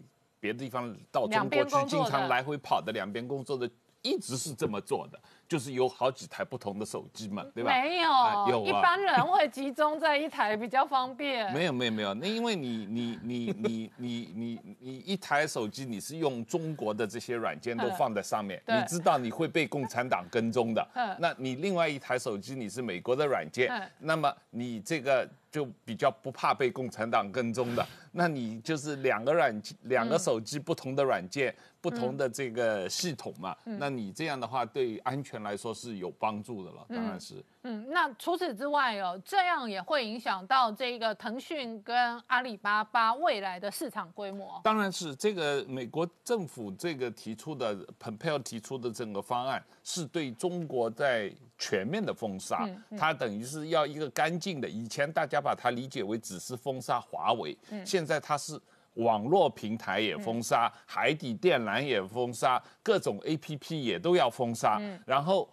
[0.47, 3.69] 别的地方到中国去，经常来回跑的两边工作的，
[4.01, 5.19] 一直是这么做的。
[5.49, 7.71] 就是有好几台不同的手机嘛，对吧？
[7.71, 8.11] 没有，
[8.49, 11.53] 有啊一般人会集中在一台比较方便。
[11.53, 20.85] 没有没有没有，那因为你你你你你你你一台手机你是用中国的这些软件都放在上面，你知道你会被共产党跟踪的。
[21.21, 27.87] 那你另外一台手机你是美国的软件，那么你这个就比较不怕被共产党跟踪的。
[28.17, 31.55] 那你就是两个软两个手机不同的软件。
[31.79, 37.37] 不同的这个系统嘛，那你这样的话对安全来说是有帮助的了，当然是。
[37.63, 44.61] 嗯，那除此之外哦，这样也会影响到这个腾讯跟阿里巴巴未来的市场规模。
[44.65, 54.69] 当然是，这个美国政府这个提出的蓬佩奥提出的整个方案，是对中国在全面的封杀，它等于是要一个干净的。
[54.69, 58.61] 以前大家把它理解为只是封杀华为，现在它是。
[58.97, 64.81] 网络平台也封杀，海底电缆也封杀，各种 A P P 也都要封杀。
[65.05, 65.47] 然后，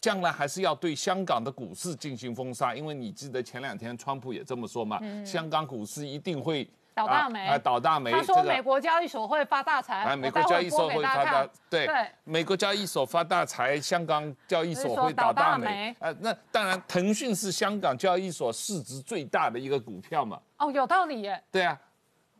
[0.00, 7.46] 将来还是要对香港的股市进行封杀，因为你记得前两天川普也这么说嘛，香港股市一定会倒大霉。
[7.46, 8.10] 啊，倒大霉。
[8.10, 9.98] 他说美国交易所会发大财。
[9.98, 11.88] 啊，美国交易所会发大对，
[12.24, 15.94] 美国交易所发大财，香港交易所会倒大霉。
[16.00, 20.40] 啊，那当然，腾讯是香港交易所市值最大的一个股票嘛。
[20.58, 21.42] 哦，有道理耶。
[21.52, 21.78] 对啊。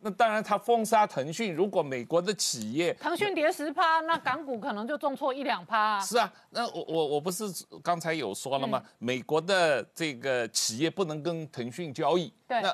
[0.01, 1.53] 那当然，他封杀腾讯。
[1.53, 5.99] 如果美国的企业腾讯跌十趴，那港股可能就重挫一两趴。
[5.99, 7.43] 是啊，那我我我不是
[7.83, 8.81] 刚才有说了吗？
[8.97, 12.33] 美国的这个企业不能跟腾讯交易。
[12.47, 12.61] 对。
[12.61, 12.73] 那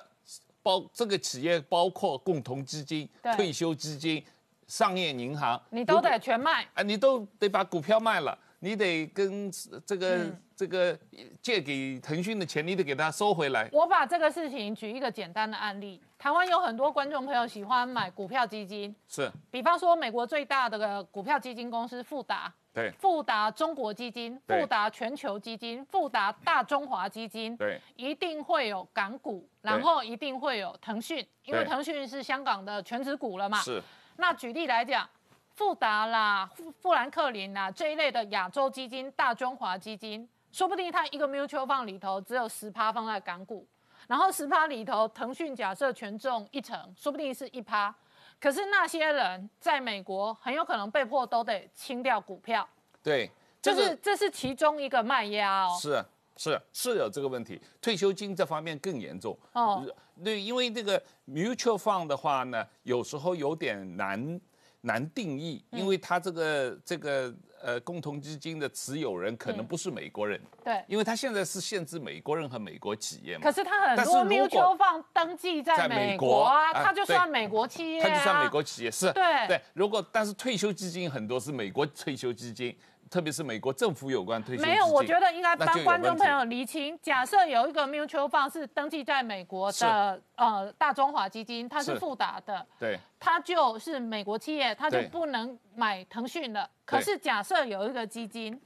[0.65, 4.23] 包这个企业包括共同基金、退休基金、
[4.65, 6.65] 商业银行，你都得全卖。
[6.73, 9.51] 啊，你都得把股票卖了，你得跟
[9.85, 10.97] 这个这个
[11.39, 13.69] 借给腾讯的钱，你得给他收回来。
[13.71, 16.01] 我把这个事情举一个简单的案例。
[16.17, 33.59] 台湾有很多观众朋友喜欢买股票基金，是，比方说美国最大的股票基金公司富达，对，富达中国基金、富达全球基金、富达大中华基金，对，一定会有港股，然后一定会有腾讯，因为腾讯是香港的全职股了嘛。
[33.59, 33.81] 是。
[34.17, 35.09] 那举例来讲，
[35.51, 43.65] 富达啦、富富兰克林啦这一类的亚洲基金、大中华基金，说不定它一个 mutual fund 里头只有十趴放在港股。
[44.07, 47.95] 然后十趴里头，腾讯假设权重一成，说不定是一趴。
[48.39, 52.67] 可是那些人在美国很有可能被迫都得清掉股票。
[53.01, 55.77] 对，就是这是其中一个卖压哦。
[55.79, 56.03] 是
[56.37, 59.85] 是是有这个问题，退休金这方面更严重哦。
[60.23, 64.39] 对，因为这个 mutual fund 的话呢，有时候有点难
[64.85, 73.43] 难定义，因为他这个这个呃共同基金的持有人可能不是美国人，对，因为他现在是限制美国人和美国企业嘛。
[73.43, 79.61] 可是他很多 mutual fund 登记在美国啊，他就算美国企业，他就算美国企业是，对对。
[79.73, 82.75] 如果但是退休基金很多是美国退休基金。
[83.09, 86.97] 特别是美国政府有关退休没有，我觉得应该帮观众朋友厘清。
[87.01, 96.69] 假设有一个 mutual fund 是登记在美国的呃大中华基金，它是富达的，对，它就是美国企业，它就不能买腾讯的。
[96.83, 98.59] 可是假设有一个基金，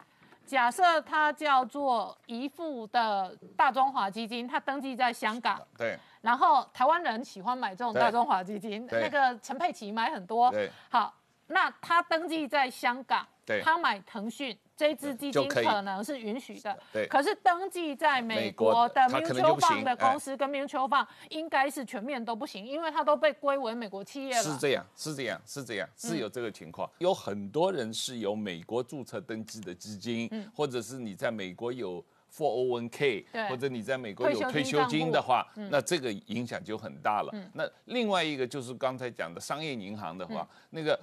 [0.45, 11.13] 假设它叫做宜富的大中华基金，它登记在香港，对，然后台湾人喜欢买这种大中华基金，那个陈佩琪买很多，对，好，
[11.49, 13.27] 那他登记在香港。
[13.63, 17.07] 他买腾讯这支基金可能是允许的，对。
[17.07, 24.43] 可是登记在美国的 mutual fund 的公司跟 mutual fund 应该是全面都不行，因为它都被归为美国企业了。
[24.43, 26.87] 是这样，是这样，是这样，是有这个情况。
[26.99, 37.33] 有很多人是有美国注册登记的基金，或者是你在美国有 401k，或者你在美国有退休金的话，那这个影响就很大了。
[37.55, 40.99] 那另外一个就是刚才讲的商业银行的话，那个。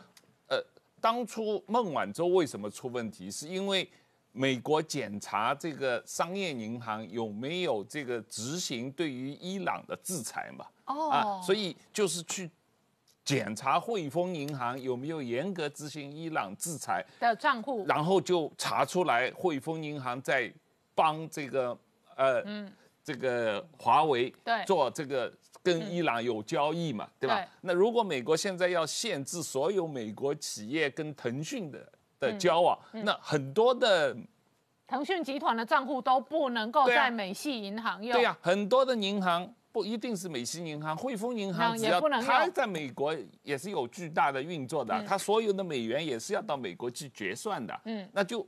[1.07, 3.31] 当初孟晚舟为什么出问题？
[3.31, 3.89] 是因为
[4.33, 10.67] 美国检查这个商业银行有没有这个执行对于伊朗的制裁嘛？
[10.87, 12.51] 哦，啊，所以就是去
[13.25, 20.53] 检查汇丰银行有没有严格执行伊朗制裁的账户，然后就查出来汇丰银行在
[20.93, 21.79] 帮这个
[22.17, 22.43] 呃
[23.05, 24.35] 这个华为
[24.67, 25.33] 做这个。
[25.67, 27.45] 跟伊朗有交易嘛，对吧？
[27.61, 34.17] 那如果美国现在要限制所有美国企业跟腾讯的的交往，那很多的
[34.87, 38.13] 腾讯集团的账户都不能够在美系银行用。
[38.13, 47.81] 对呀，很多的银行不一定是美系银行，汇丰银行只要它在美国也是有巨大的运作的，它所有的美元也是要到美国去结算的。
[47.85, 48.47] 嗯，那就。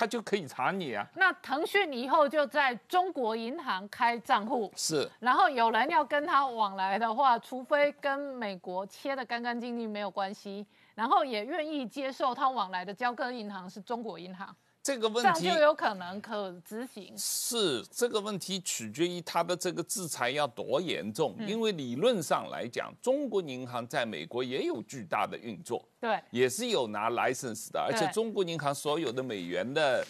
[0.00, 1.06] 他就可以查你啊！
[1.14, 5.06] 那腾讯以后就在中国银行开账户，是。
[5.18, 14.56] 然后有人要跟他往来的话，除非跟美国切的干干净净没有关系，然后也愿意接受他往来的交割银行是中国银行。
[14.82, 17.12] 这个问题就有可能可执行。
[17.16, 30.02] 是这个问题取决于它的这个制裁要多严重，因为理论上来讲，中国银行在美国也有巨大的运作，对，也是有拿 license 的，而且中国银行所有的美元的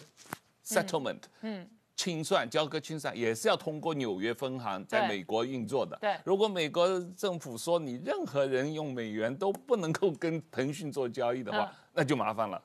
[0.65, 5.97] settlement，嗯，清算交割清算也是要通过纽约分行在美国运作的。
[5.99, 12.63] 对，如果美国政府说你任何人用美元都不能够跟腾讯做交易的话，那就麻烦了。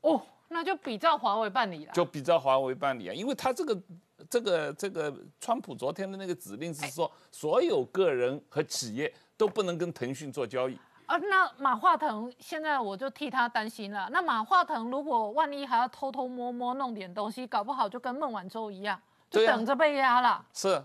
[0.00, 0.20] 哦。
[0.48, 3.82] 那就比照华为办理了，就比照华为办理啊，因为他这个、
[4.30, 11.16] 这个、这个，川普昨天的那个指令是说，所有个人和企业都不能跟腾讯做交易啊。
[11.16, 14.08] 那马化腾现在我就替他担心了。
[14.10, 20.44] 那马化腾如果万一还要偷偷摸摸弄点东西，搞不好就跟孟晚舟一样，就等着被压了。
[20.52, 20.82] 是。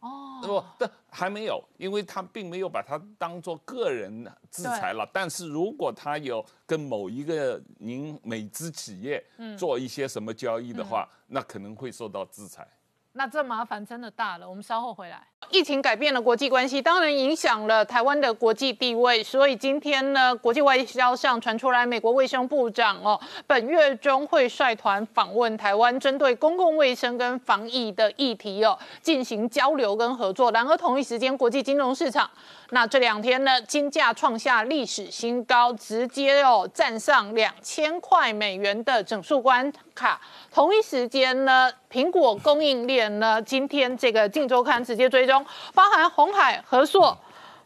[0.00, 5.08] 哦，不，但还没有，因为他并没有把它当做个人制裁了。
[5.12, 9.24] 但是如果他有跟某一个您美资企业
[9.58, 12.66] 做一些什么交易的话，那可能会受到制裁。
[13.12, 15.26] 那这麻烦真的大了，我们稍后回来。
[15.50, 19.22] 疫情改变了国际关系，当然影响了台湾的国际地位。
[19.22, 30.50] 所以今天呢，国际外交上传出来，美国卫生部长哦，本月中会率团访问台湾，针对公共卫生跟防疫的议题哦，进行交流跟合作。
[30.52, 32.28] 然而同一时间，国际金融市场。
[32.70, 40.20] 那这两天呢，金价创下历史新高，直接哦站上两千块美元的整数关卡。
[40.52, 47.16] 同一时间呢，苹果供应链呢，今天这个《镜周刊》直接追中，包含红海、和硕，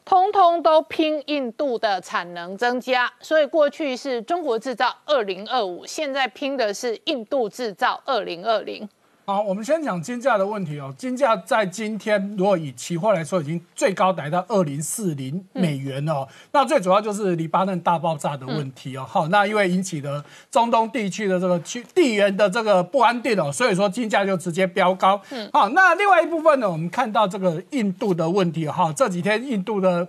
[0.05, 3.11] 通通都拼印度的产能增加。
[3.21, 8.87] 所以过去是中国制造二零二五，现在拼的是印度制造二零二零。
[9.25, 10.93] 好，我们先讲金价的问题哦。
[10.99, 16.27] 金价在今天，如果以期货来说，已经最高来到二零四零美元哦。
[16.51, 19.07] 那最主要就是黎巴嫩大爆炸的问题哦。
[19.09, 25.21] 好，那因为引起的中东地区的这个区地缘的这个不安定哦，所以说金价就直接飙高。
[25.31, 30.09] 嗯，好，那另外一部分呢，我们看到这个印度的问题哈，这几天印度的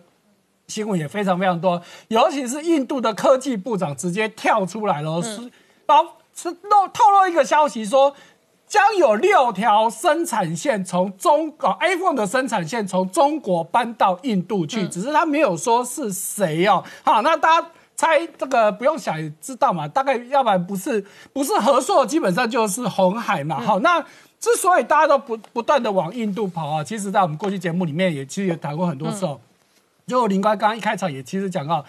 [0.68, 5.52] 新闻也非常非常多，尤其是印度的科技部长直接跳出来了，是
[5.86, 6.04] 包
[6.36, 8.16] 是露透露一个消息说。
[8.74, 16.84] 将有六条生产线从中国 iPhone 的生产线从中国搬到印度去，只是他没有说是谁哦。
[17.04, 23.62] 好，那大家猜这个不用想也知道嘛，大概要不然不是不是合硕，基本上就是红海嘛。
[23.62, 24.04] 好，那
[24.40, 29.40] 之所以大家都不不断的往印度跑啊，其实在我们过去节目里面也其实也谈过很多次哦。
[30.08, 31.86] 就林官刚刚一开场也其实讲到。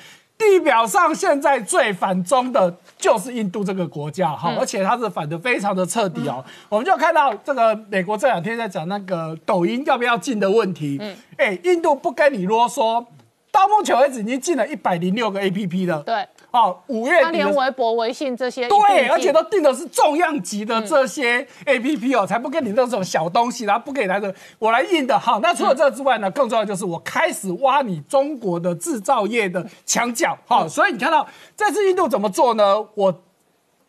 [0.51, 6.45] 地表上现在最反中的就是印度这个国家哈，而且它是反的非常的彻底哦。
[6.69, 13.05] 我们就看到这个美国这两天在讲那个抖音要不要禁的问题，嗯，哎，印度不跟你啰嗦，
[13.51, 16.27] 到目前为止已经禁了一百零六个 A P P 了，对。
[16.55, 25.19] 哦，五月他连微博、微信这些对，而且都定的是重量级的这些 A P P 哦，才不跟你那种小东西，然后不给他的我来印的。
[25.19, 30.39] 好，那除了这之外呢，更重要就是我开始挖你中国的制造业的墙角。
[30.47, 32.81] 好，所以你看到这次印度怎么做呢？
[32.95, 33.13] 我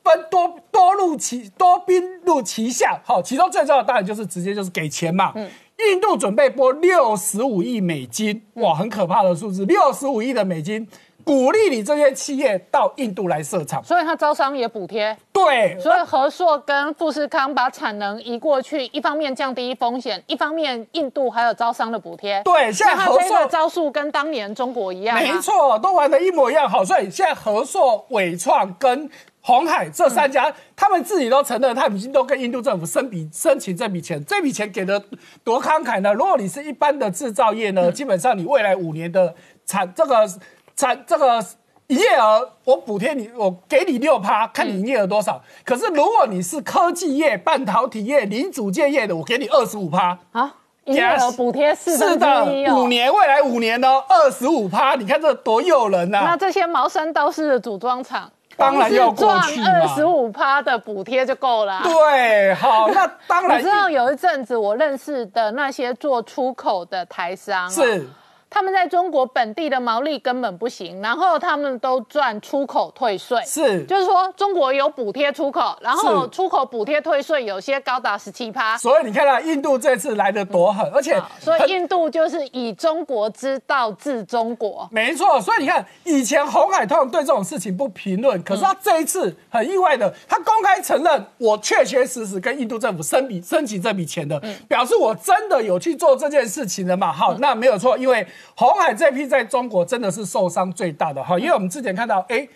[0.04, 3.00] 分多多入其多兵入旗下。
[3.06, 5.32] 好，其中最重要的当然就是直接就是给钱嘛。
[5.36, 5.48] 嗯，
[5.92, 10.88] 印度准备拨六十五亿美金，哇，很可怕的数字，六十五亿的美金。
[11.24, 15.18] 鼓励你这些企业到印度来设厂，所以它招商也补贴。
[15.34, 22.42] 对，所以和硕跟富士康把产能移过去，一方面降低风险，一方面印度还有招商的补贴。
[22.44, 26.70] 对，现在和硕招数跟当年中国一样，没错，都玩的一模一样。
[26.70, 29.10] 好，所以现在和硕、伟创跟
[29.42, 34.24] 红海这三家，他们自己都承认，他们已经都跟印度政府申笔申请这笔钱。
[34.26, 35.04] 这笔钱给的
[35.44, 36.14] 多慷慨呢？
[36.14, 39.34] 如果你是一般的制造业呢，基本上你未来五年的
[39.66, 40.30] 产这个。
[40.76, 41.44] 产这个
[41.88, 45.42] 营业额，我补贴你，我给你六趴，看你营业额多少。
[45.64, 50.52] 可是如果你是科技业、半导体业、零组件业的，我给你二十五趴啊，
[50.86, 56.24] 营业额补贴四分之一五年未来五年哦，二十五趴，你看这多诱人呐！
[56.26, 61.82] 那这些茅山道士的组装厂，当然要过去二十五趴的补贴就够了。
[61.84, 63.60] 对，好，那当然。
[63.60, 68.10] 你知道有一阵子我认识的那些做出口的台商是。
[68.50, 78.78] 他们在中国本地的毛利根本不行，然后他们都赚出口退税，是，就是说中国有补贴出口，然后出口补贴退税有些高达十七趴。
[78.78, 85.42] 所以你看到印度这次来的多狠，而且所以印度就是以中国之道治中国，没错。
[85.42, 97.12] 所以你看以前红海通对这种事情不评论，可是他这一次很意外的，他公开承认我确确实实跟印度政府申笔申请这笔钱的，表示我真的有去做这件事情的嘛？
[97.12, 98.26] 好，那没有错，因为。
[98.56, 102.48] 红海这批在中国真的是受伤最大的哈，因为我们之前看到，哎，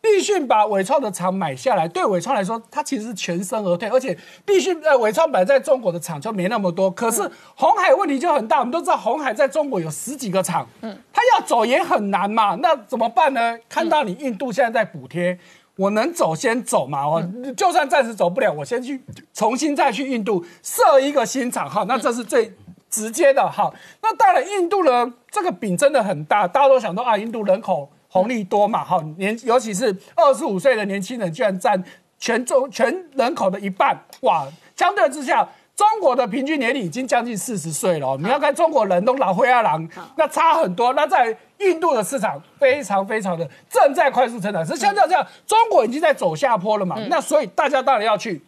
[0.00, 13.58] 必讯把伟创的厂买下来，对伟创来说，它其实是全身而退，而且必讯呃伟创摆在中国的厂就没那么多，可是红海问题就很大，我们都知道红海在中国有十几个厂，嗯，它要走也很难嘛，那怎么办呢？
[13.68, 15.36] 看到你印度现在在补贴，
[15.76, 19.02] 我能走先走嘛，哦，就算暂时走不了，我先去
[19.34, 22.52] 重新再去印度设一个新厂哈，那这是最。
[22.96, 23.70] 直接的哈，
[24.00, 31.84] 那当然，印度呢，这个饼真的很大，大家都想到啊，印度人口红利多嘛，哈，年尤其是二十五岁的年轻人，居然占
[32.18, 34.46] 全中全人口的一半，哇！
[34.74, 39.86] 相对之下，中国的平均年龄已经将近四十岁了，你要看中国人都老灰二郎，
[40.16, 40.94] 那差很多。
[40.94, 48.42] 那在印度的市场非常非常的正在快速成长，是相较这样，中国已经在走下坡了嘛，那所以大家当然要去。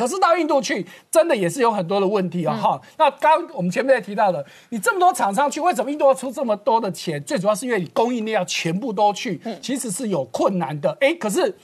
[0.00, 2.80] 可是到印度去，真的也是有很多的问题哦，哈。
[2.96, 7.22] 那刚我们前面也提到了，你这么多厂商去，为什么印度要出这么多的钱？
[7.22, 10.96] 最主要是因为你供应链要全部都去，其实是有困难的。
[11.02, 11.54] 哎，可是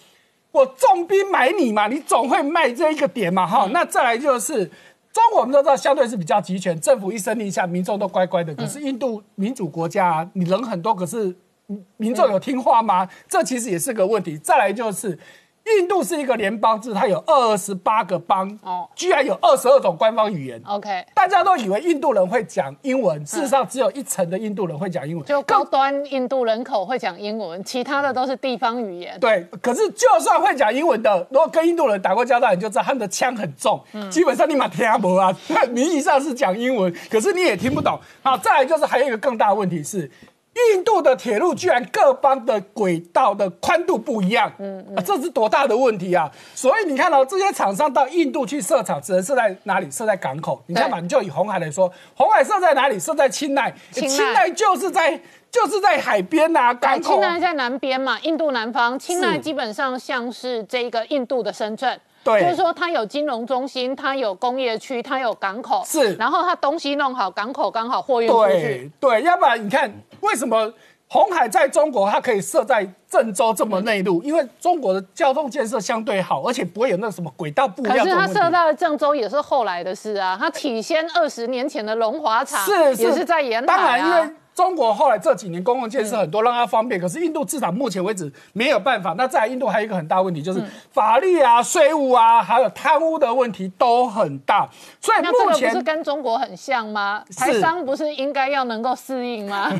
[0.52, 3.66] 我重兵买你嘛，你总会卖这一个点嘛，哈。
[3.72, 8.54] 那再来就是中国，我们都知道相对是比较集权，政府一声令下，民众都乖乖的。
[8.54, 11.34] 可是印度民主国家，你人很多，可是
[11.96, 13.08] 民众有听话吗？
[13.26, 14.36] 这其实也是个问题。
[14.36, 15.18] 再来就是。
[15.78, 20.60] 印度是一个联邦制，它有二十八个邦，哦，居然有二十二种官方语言。
[20.64, 29.18] OK，大家都以为印度人会讲英文，事实上只有一层的印度人会讲英文，就高端印度人口会讲英文，其他的都是地方语言。
[29.18, 35.34] 对，可是就算会讲英文的，如果跟印度人打过交道，你就知道他们的腔很重，基本上你马听不啊，
[35.70, 37.98] 名义上是讲英文，可是你也听不懂。
[38.22, 40.10] 好，再来就是还有一个更大的问题是。
[40.72, 46.30] 印度的铁路居然各方的轨道的宽度不一样，嗯，这是多大的问题啊！
[46.54, 49.90] 所以你看到这些厂商到印度去设厂，只能设在哪里？
[49.90, 50.62] 设在港口。
[50.66, 52.98] 你看嘛，你就以红海来说，红海设在哪里？
[52.98, 57.12] 设在青奈，青奈就是在就是在海边呐，港口。
[57.12, 62.00] 青奈在南边嘛，印度南方，青奈基本上像是这个印度的深圳。
[62.24, 66.12] 对就是说，它有金融中心，它有工业区，它有港口，是。
[66.16, 68.90] 然后它东西弄好，港口刚好货运出去。
[68.98, 69.88] 对，要不然你看，
[70.20, 70.72] 为什么
[71.08, 74.22] 红海在中国它可以设在郑州这么内陆？
[74.22, 77.98] 因为中国的交通建设相对好，而且不会有那什么轨道不一样。
[77.98, 84.30] 可是它设在郑州也是后来的事啊，它体现二十年前的龙华厂是也是在沿海啊。
[84.56, 86.98] 中国后来这几年公共建设很多，让它方便。
[86.98, 89.14] 可是印度至少目前为止没有办法。
[89.18, 94.66] 那在印度还有一个很大问题，就是法律啊、税务啊，还有贪污的问题都很大。
[94.98, 97.22] 所以目前不是跟中国很像吗？
[97.36, 99.70] 台商不是应该要能够适应吗？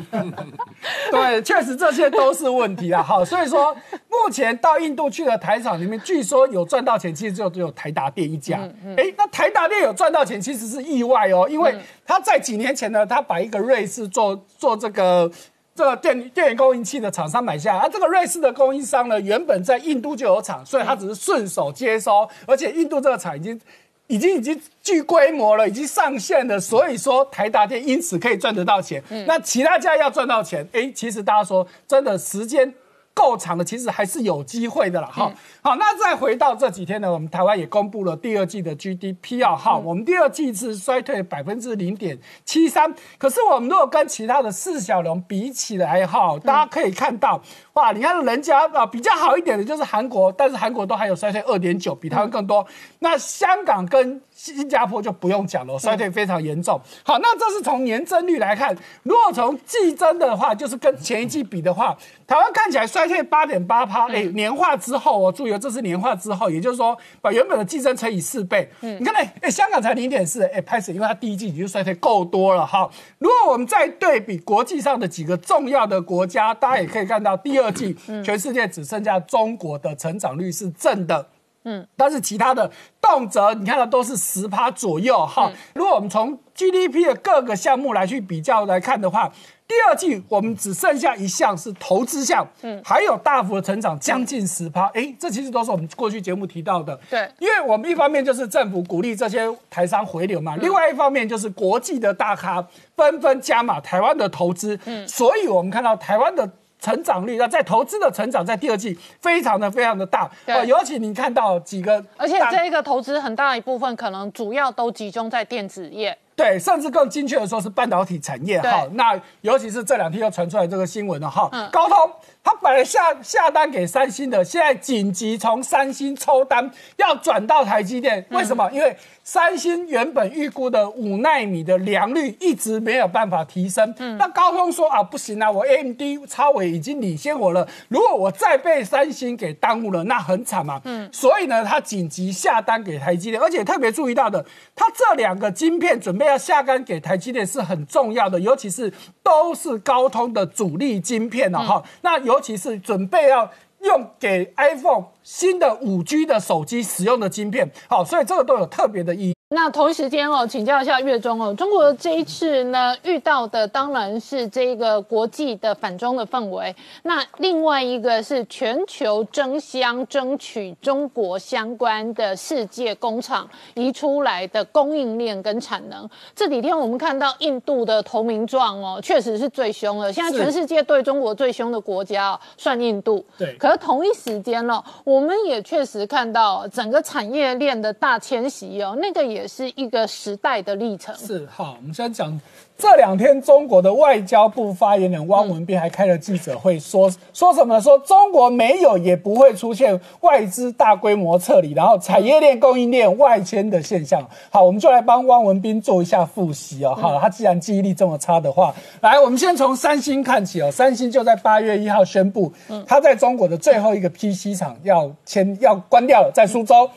[1.09, 3.01] 对，确实这些都是问题啊。
[3.01, 3.75] 好，所以说
[4.07, 8.59] 目前到印度去的台厂里面，据说有赚到钱，其实就只有台达电一家。
[8.95, 11.75] 哎，那台达电有赚到钱，其实是意外哦，因为
[12.07, 14.43] 他在几年前呢，他把一个瑞士做。
[14.57, 15.31] 做这个
[15.75, 23.61] 这个电电源供应器的厂商买下，而这个瑞士的供应商呢，原本在印度就有厂，所以他只是顺手接收，而且印度这个厂已经
[24.07, 29.03] 已经已经具规模了，已经上线了，所以说台达电因此可以赚得到钱。
[29.27, 32.73] 那其他家要赚到钱，哎，其实大家说真的时间。
[33.17, 35.09] 够长的，其实还是有机会的啦。
[35.11, 35.31] 哈，
[35.63, 42.93] 好，那再回到这几天呢，我们台湾也公布了第二季的 GDP 啊，哈，我们第二季是衰退百分之零点七三。
[43.17, 47.41] 可是我们如果跟其他的四小龙比起来，哈，大家可以看到，
[47.73, 52.63] 哇，你看人家啊比较好一点的就是韩国，但是韩国都还有衰退二点九，比台湾更多。
[52.99, 56.79] 那香港跟新加坡就不用讲了，衰退非常严重。
[57.03, 64.07] 好，那这是从年增率来看，如果从季增的话，就是跟前一季比的话，台湾看起来衰退八点八趴。
[64.09, 68.69] 哎，年化之后哦，注意哦，这是年化之后，也就是说把原本的季增乘以四倍。
[68.81, 72.87] 嗯，你看哎，哎，香港才零点四，哎，拍死，因为它第一季已经衰退够多了哈。
[73.17, 81.27] 如果我们再对比国际上的几个重要的国家，大家也可以看到，第二季全世界只剩下中国的成长率是正的。
[81.69, 85.51] 嗯，但是其他的动辄你看到都是十趴左右哈。
[85.73, 89.29] 如果我们从 GDP 的各个项目来去比较来看的话，
[89.67, 94.85] 第二季我们只剩下一项是投资项，嗯，还有大幅的成长，将近十趴。
[94.93, 96.97] 哎，这其实都是我们过去节目提到的。
[97.09, 102.65] 对，因为我们一方面就是政府鼓励这些台商回流嘛，另外一方面就是国际的大咖
[102.95, 106.49] 纷纷加码台湾的投资，嗯，所以我们看到台湾的。
[106.79, 118.87] 成长率，那在投资的成长，在第二季非常的非常的大，对，尤其你看到几个，而且这一个投资很大一部分可能主要都集中在电子业，对，甚至更精确的说是半导体产业哈。
[118.93, 121.97] 那尤其是这两天又传出来这个新闻了哈，高通
[122.43, 128.69] 他本来下下单给三星的，现在紧急从三星抽单要转到台积电，为什么？
[128.71, 140.79] 因为三星原本预估的五纳米的良率一直没有办法提升，嗯那高通说啊不行啊，我 AMD 超伟已经领先我了，如果我再被三星给耽误了，那很惨嘛。
[140.85, 151.83] 嗯，所以呢，他紧急下单给台积电，而且特别注意到的，他这两个晶片准备要下单给台积电是很重要的，尤其是都是高通的主力晶片了哈。
[152.01, 153.49] 那尤其是准备要。
[153.81, 159.36] 用给 iPhone 新的五 G 的手机使用的晶片，好，所以这个都有特别的意义。
[159.49, 176.05] 那同一时间哦，请教一下月中哦，中国这一次呢遇到的当然是这个国际的反中的氛围，那另外一个是全球争相争取中国相关的世界工厂移出来的供应链跟产能。
[176.35, 180.11] 这几天我们看到印度的投名状哦，确实是最凶的。
[180.11, 183.25] 现在全世界对中国最凶的国家哦，算印度。
[183.37, 183.55] 对。
[183.55, 189.36] 可是同一时间呢，我们也确实看到整个产业链的大迁徙哦，那个也。
[189.37, 191.13] 也是一个时代的历程。
[191.15, 192.39] 是好，我们先讲
[192.75, 197.79] 这两天中国的外交部发言人汪文斌还开了记者会，说说什么？
[197.79, 204.27] 说中国没有也不会出现外资大规模撤离，然后产业链供应链外迁的现象。
[204.49, 206.95] 好，我们就来帮汪文斌做一下复习哦。
[206.95, 210.71] 好，他既然记忆力这么差的话，来，我们先从三星看起哦。
[210.71, 212.51] 三星就在八月一号宣布，
[212.87, 216.89] 他在中国的最后一个 PC 厂要迁要关掉了，在苏州。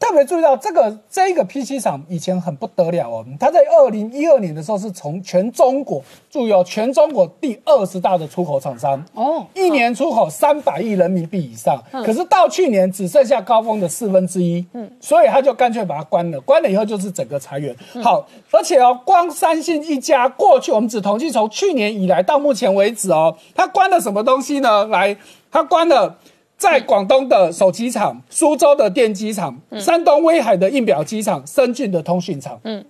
[0.00, 17.74] 特别注意到这个这一个 PC 厂以前很不得了哦，它在二零一二年的时候是从全中国注意哦，全中国第二十大的出口厂商哦，一年出口三百亿人民币以上，可是到去年只剩下高峰的四分之一，嗯，所以他就干脆把它关了，关了以后就是整个裁员。
[18.02, 24.86] 好，而且哦，光三星一家过去我们只统计从去年以来到目前为止哦，它关了什么东西呢？
[24.86, 25.16] 来，
[25.50, 26.16] 它关了。
[26.58, 32.58] 在广东的手机厂、苏州的电机厂、山东威海的印表机厂、深圳的通讯厂。
[32.64, 32.84] 嗯，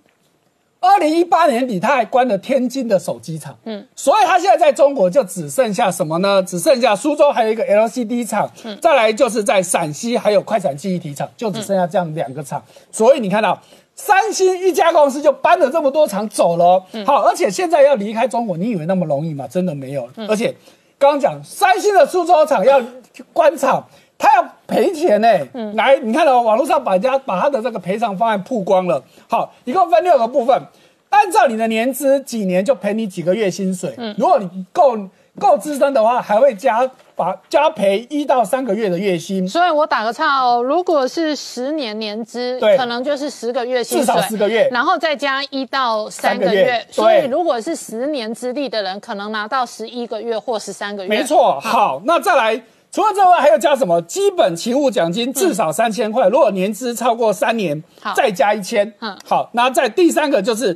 [0.79, 3.55] 二零一八年底他还关了天津的手机厂。
[3.65, 6.41] 嗯，所以他现在在中国就只剩下什么呢？
[6.41, 8.49] 只剩下苏州还有一个 LCD 厂，
[8.81, 12.63] 再来就是在陕西还有快闪记忆体厂，就只剩下这样两个厂。
[12.91, 13.61] 所以你看到
[13.93, 16.83] 三星一家公司就搬了这么多厂走了。
[17.05, 19.47] 好，而且现在要离开中国，你以为那么容易吗？
[19.47, 20.09] 真的没有。
[20.27, 20.55] 而且
[20.97, 22.81] 刚刚讲三星的苏州厂要。
[23.33, 23.83] 官场，
[24.17, 25.27] 他要赔钱呢。
[25.53, 29.01] 嗯，来，你看到网络上把家把他的这个赔偿方案曝光了。
[29.29, 30.61] 好，一共分六个部分。
[31.09, 33.91] 按照你的年资，几年就赔你几个月薪水。
[33.97, 34.95] 嗯，如果你够
[35.39, 39.47] 够资深的话，还会加把加赔一到三个月的月薪。
[39.47, 46.85] 所以我打个岔哦，如果是十年年资，可能就是十个月薪水，至少十个月，然后再加一到三个月。
[46.91, 51.09] 所以如果是十年资历的人，可能拿到十一个月或十三个月。
[51.09, 51.59] 没错。
[51.59, 52.61] 好，那再来。
[52.91, 54.01] 除了之外，还要加什么？
[54.01, 57.83] 基本勤务奖金至少三千块，如果年资超过三年，
[58.15, 58.91] 再加一千。
[58.99, 60.75] 嗯，好，那在第三个就是，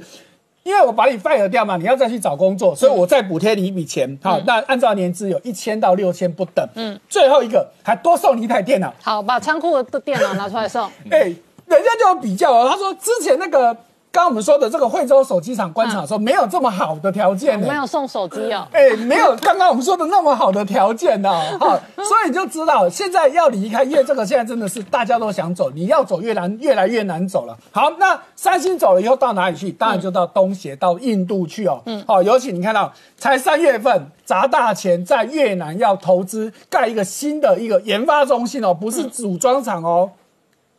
[0.61, 4.17] 因为我把你 fire 掉嘛，你要再去找工作，所以我再补贴你一笔钱。
[4.21, 6.63] 好，那按照年资有一千到六千不等。
[6.75, 8.93] 嗯，最后一个还多送你一台电脑。
[9.01, 10.83] 好，把仓库的电脑拿出来送。
[11.09, 13.75] 哎，人家就有比较哦，他说之前那个。
[14.13, 27.57] 刚我们说的这个惠州手机厂观察说没有这么好的条件没有送手机哦，哎，没有刚刚我们说的那么好的条件呢， 好，所以你就知道现在要离开，因为这个现在真的是大家都想走，你要走越难越来越难走了。
[27.71, 29.71] 好，那三星走了以后到哪里去？
[29.71, 31.81] 当然就到东协，到印度去哦。
[31.87, 40.11] 嗯，好，尤其你看到才三月份砸大钱在越南要投资盖一个新的一个研发中心哦，不是组装厂哦。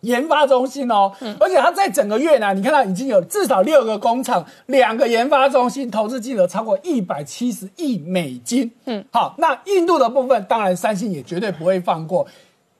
[0.04, 8.70] 研发中心哦，而且它在整个越南，你看到已经有至少六个工厂，两个研发中心，投资金额超过一百七十亿美金。
[8.84, 12.26] 嗯，好，那印度的部分，当然三星也绝对不会放过。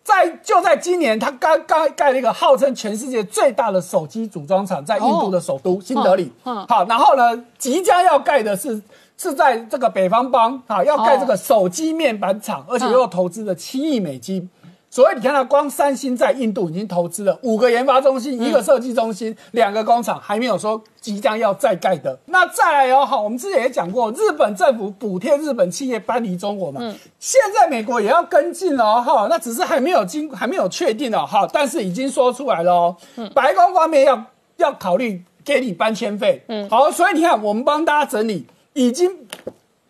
[0.04, 6.30] 在就在今年，它刚刚盖了一个号称全世界最大的手机组装厂，在印度的首都新德里。
[6.44, 8.82] 嗯，好，然后呢，即将要盖的是
[9.16, 14.50] 是在这个北方邦，啊，要盖这个手机面板厂，而且又投资了七亿美金。
[14.94, 22.16] 所以你看到，光三星在印度已经投资了五个研发中心、一个设计中心、两个工厂，还没有说即将要再盖的。
[22.26, 26.80] 那再来哦，好，我们之前也讲过，日本政府补贴日本企业搬离中国嘛，
[27.18, 32.96] 现在美国也要跟进了，哈，那只是还没有经还没有确定哦，哈，但是已经说出来了哦，
[33.34, 34.24] 白宫方面要
[34.58, 39.10] 要考虑给你搬迁费，嗯，好，所以你看，我们帮大家整理已经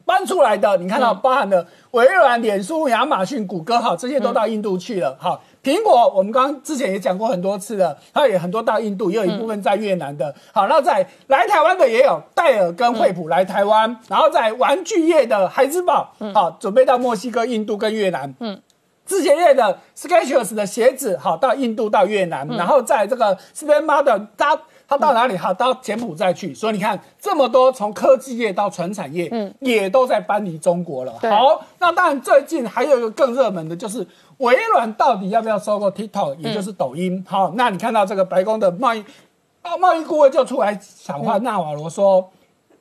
[0.07, 1.67] 搬出来的，你看到包含了。
[1.95, 5.17] 微软、脸书、亚马逊、谷歌，哈，这些都到印度去了。
[5.21, 10.35] 好，苹果，我们刚刚之前也讲过很多次了，它也很多到印度，也有一部分在越南的。
[10.53, 18.35] 好，那在来台湾的也有戴尔跟惠普来台湾，然后在玩具业的孩之宝，好，准备到墨西哥、印度跟越南。
[18.41, 18.61] 嗯，
[19.07, 24.61] 之前业的 Skechers 的鞋子，好，到印度到越南，然后在这个 Span Model 搭。
[24.97, 25.37] 他到哪里？
[25.37, 26.55] 哈，到柬埔寨去。
[26.55, 31.13] 所以你看，这么多从科技业到船产业，嗯，也都在搬离中国了。
[31.23, 34.07] 好，那当然最近还有一个更热门的，就是
[34.39, 37.25] 微软到底要不要收购 TikTok，也就是抖音。
[37.29, 39.05] 好，那你看到这个白宫的贸易
[39.81, 42.31] 贸易顾问就出来讲话，纳瓦罗说：“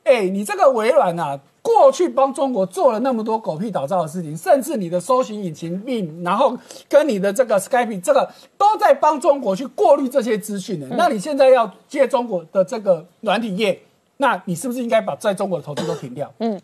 [0.05, 6.55] 哎，你这个微软啊。”过去帮中国做了那么多狗屁倒灶的事情，甚至你的搜寻引擎命，然后
[6.87, 10.87] 跟你的这个 Skype 这个都在帮中国去过滤这些资讯的。
[10.97, 13.81] 那你现在要借中国的这个软体业，
[14.17, 16.31] 那你是不是应该把在中国的投资都停掉？
[16.39, 16.61] 嗯。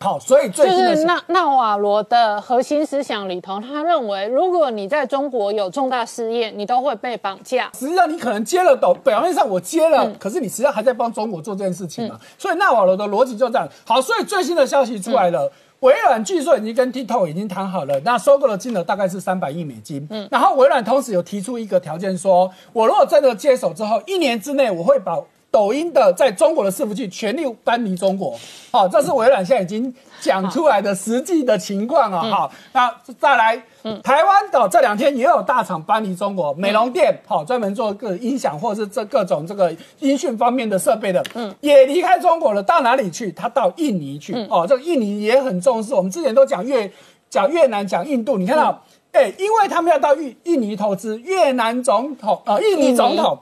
[0.00, 7.68] 好，所以最就是纳纳瓦罗的核心思想里头，他认为，如果你在中国有重大事业，你都会被绑架。
[7.76, 12.16] 实际上，你可能接了抖，表面上我接了，可是你实际上还在帮中国做这件事情嘛。
[12.38, 13.68] 所以纳瓦罗的逻辑就这样。
[13.84, 20.06] 好，所以最新的消息出来了，微软据说已经跟 TikTok 已经谈好了，那收购的金额大概是三百亿美金。
[20.10, 25.18] 嗯，然后微软同时有提出一个条件，说我如果真的接手之后，一年之内我会把。
[25.50, 28.38] 抖音的在中国的伺服器全力搬离中国，
[28.70, 33.56] 好，这是微软现在已经讲出来的实际的情况啊，好，那再来，
[34.04, 43.32] 台湾的这两天也有大厂搬离中国，美容店，好，专门做个音响或者是这各种这个音讯方面的设备的，嗯，也离开中国了，到哪里去？
[43.32, 46.90] 他到印尼去，哦，这个印尼也很重视，我们之前都讲越
[47.30, 48.82] 讲越南，讲印度，你看到，
[49.12, 52.94] 哎，因为他们要到印印尼投资，越南总统，呃，印尼。
[52.94, 53.38] 总统。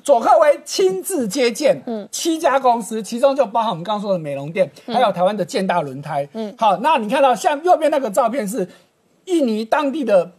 [0.00, 8.68] 佐克威亲自接见，嗯，七家公司，其中就包含我们刚刚说的美容店，还有台湾的建大轮胎，嗯，好，那你看到像右边那个照片是
[9.24, 10.32] 印尼当地的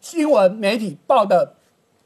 [0.00, 1.54] 新闻媒体报的。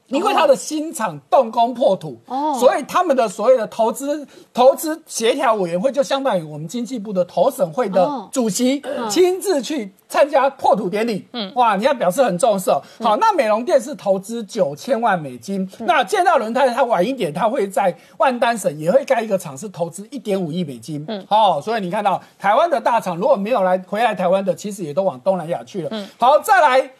[0.07, 12.79] 因为他的新厂动工破土，哦，所以他们的所谓的投资投资协调委员会就相当于我们经济部的投审会的主席亲自去参加破土典礼，嗯，哇，你要表示很重视哦。
[12.99, 26.91] 好，那美容店是投资九千万美金，那建造轮胎它晚一点，它会在万丹省也会盖一个厂，是投资一点五亿美金，嗯，好，所以你看到台湾的大厂如果没有来回来台湾的，其实也都往东南亚去了，嗯，好，再来。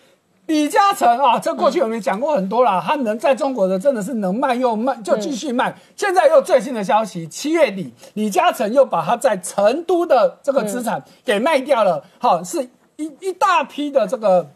[0.48, 5.76] 李嘉诚啊，这过去我们讲过很多了，他能在中国的真的是能卖又卖，就继续卖。
[5.96, 14.50] 现在又最新的消息，七月底李嘉诚又把他在成都的这个资产给卖掉了，好，是一一大批的这个。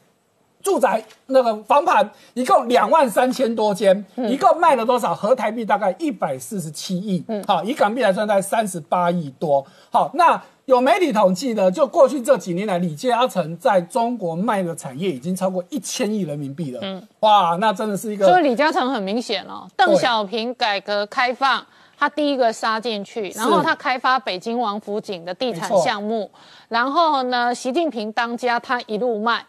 [0.63, 5.15] 住宅那个房盘一共两万三千多间，一共卖了多少？
[5.15, 9.65] 合台币大概一百四十七亿，好，以港币来算，大概三十八亿多。
[9.89, 16.79] 好，那有媒体统计呢，就过去这几年来，李嘉诚在中国卖的产业已经超过一千亿人民币了。
[16.83, 18.27] 嗯，哇，那真的是一个。
[18.27, 21.65] 所以李嘉诚很明显哦，邓小平改革开放。
[21.99, 26.29] 他第一个杀进去，然后他开发北京王府井的地产项目，
[26.67, 29.43] 然后呢，习近平当家，他一路卖，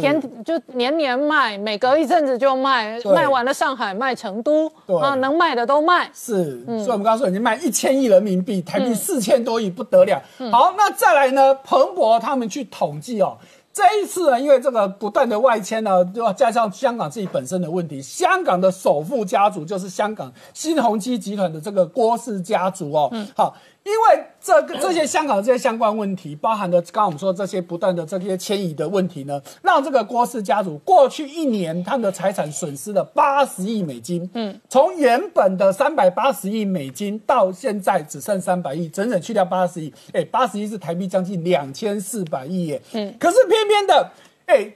[0.00, 4.66] 天就年年卖，每隔一阵子就卖，卖完了上海，卖成都，
[5.00, 6.10] 啊，能卖的都卖。
[6.14, 10.20] 是，所以我们刚刚说已经卖一千亿人民币，台币四千多亿，不得了。
[10.50, 11.54] 好，那再来呢？
[11.64, 13.38] 彭博他们去统计哦。
[13.72, 18.02] 这一次呢，因为这个不断的外迁呢，就要加上香港自己本身的问题。
[18.02, 23.08] 香港的首富家族就是香港新鸿基集团的这个郭氏家族哦。
[23.12, 23.54] 嗯，好。
[23.82, 34.28] 因为这个这些香港的这些相关问题，包含的刚刚我们说这些不断的这些迁移的问题呢，让这个郭氏家族过去一年他们的财产损失了八十亿美金。
[34.34, 39.92] 嗯，从原本的三百八十亿美金到现在只剩三百亿，整整去掉八十亿。
[40.12, 42.82] 哎，八十亿是台币将近两千四百亿耶。
[42.92, 44.10] 嗯，可是偏偏的，
[44.44, 44.72] 哎，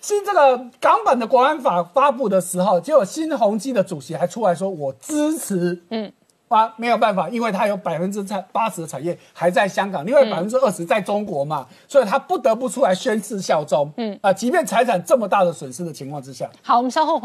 [0.00, 5.82] 新这个港版的国安法发布的时候，结果新鸿基的主席还出来说，我支持。
[5.90, 6.12] 嗯。
[6.48, 13.92] 啊，没有办法，因为他有百分之产八十的产业还在香港，另外百分之二十在中国嘛，所以他不得不出来宣誓效忠。
[13.96, 16.48] 嗯，啊，即便财产这么大的损失的情况之下。
[16.62, 17.24] 好，我们稍后回。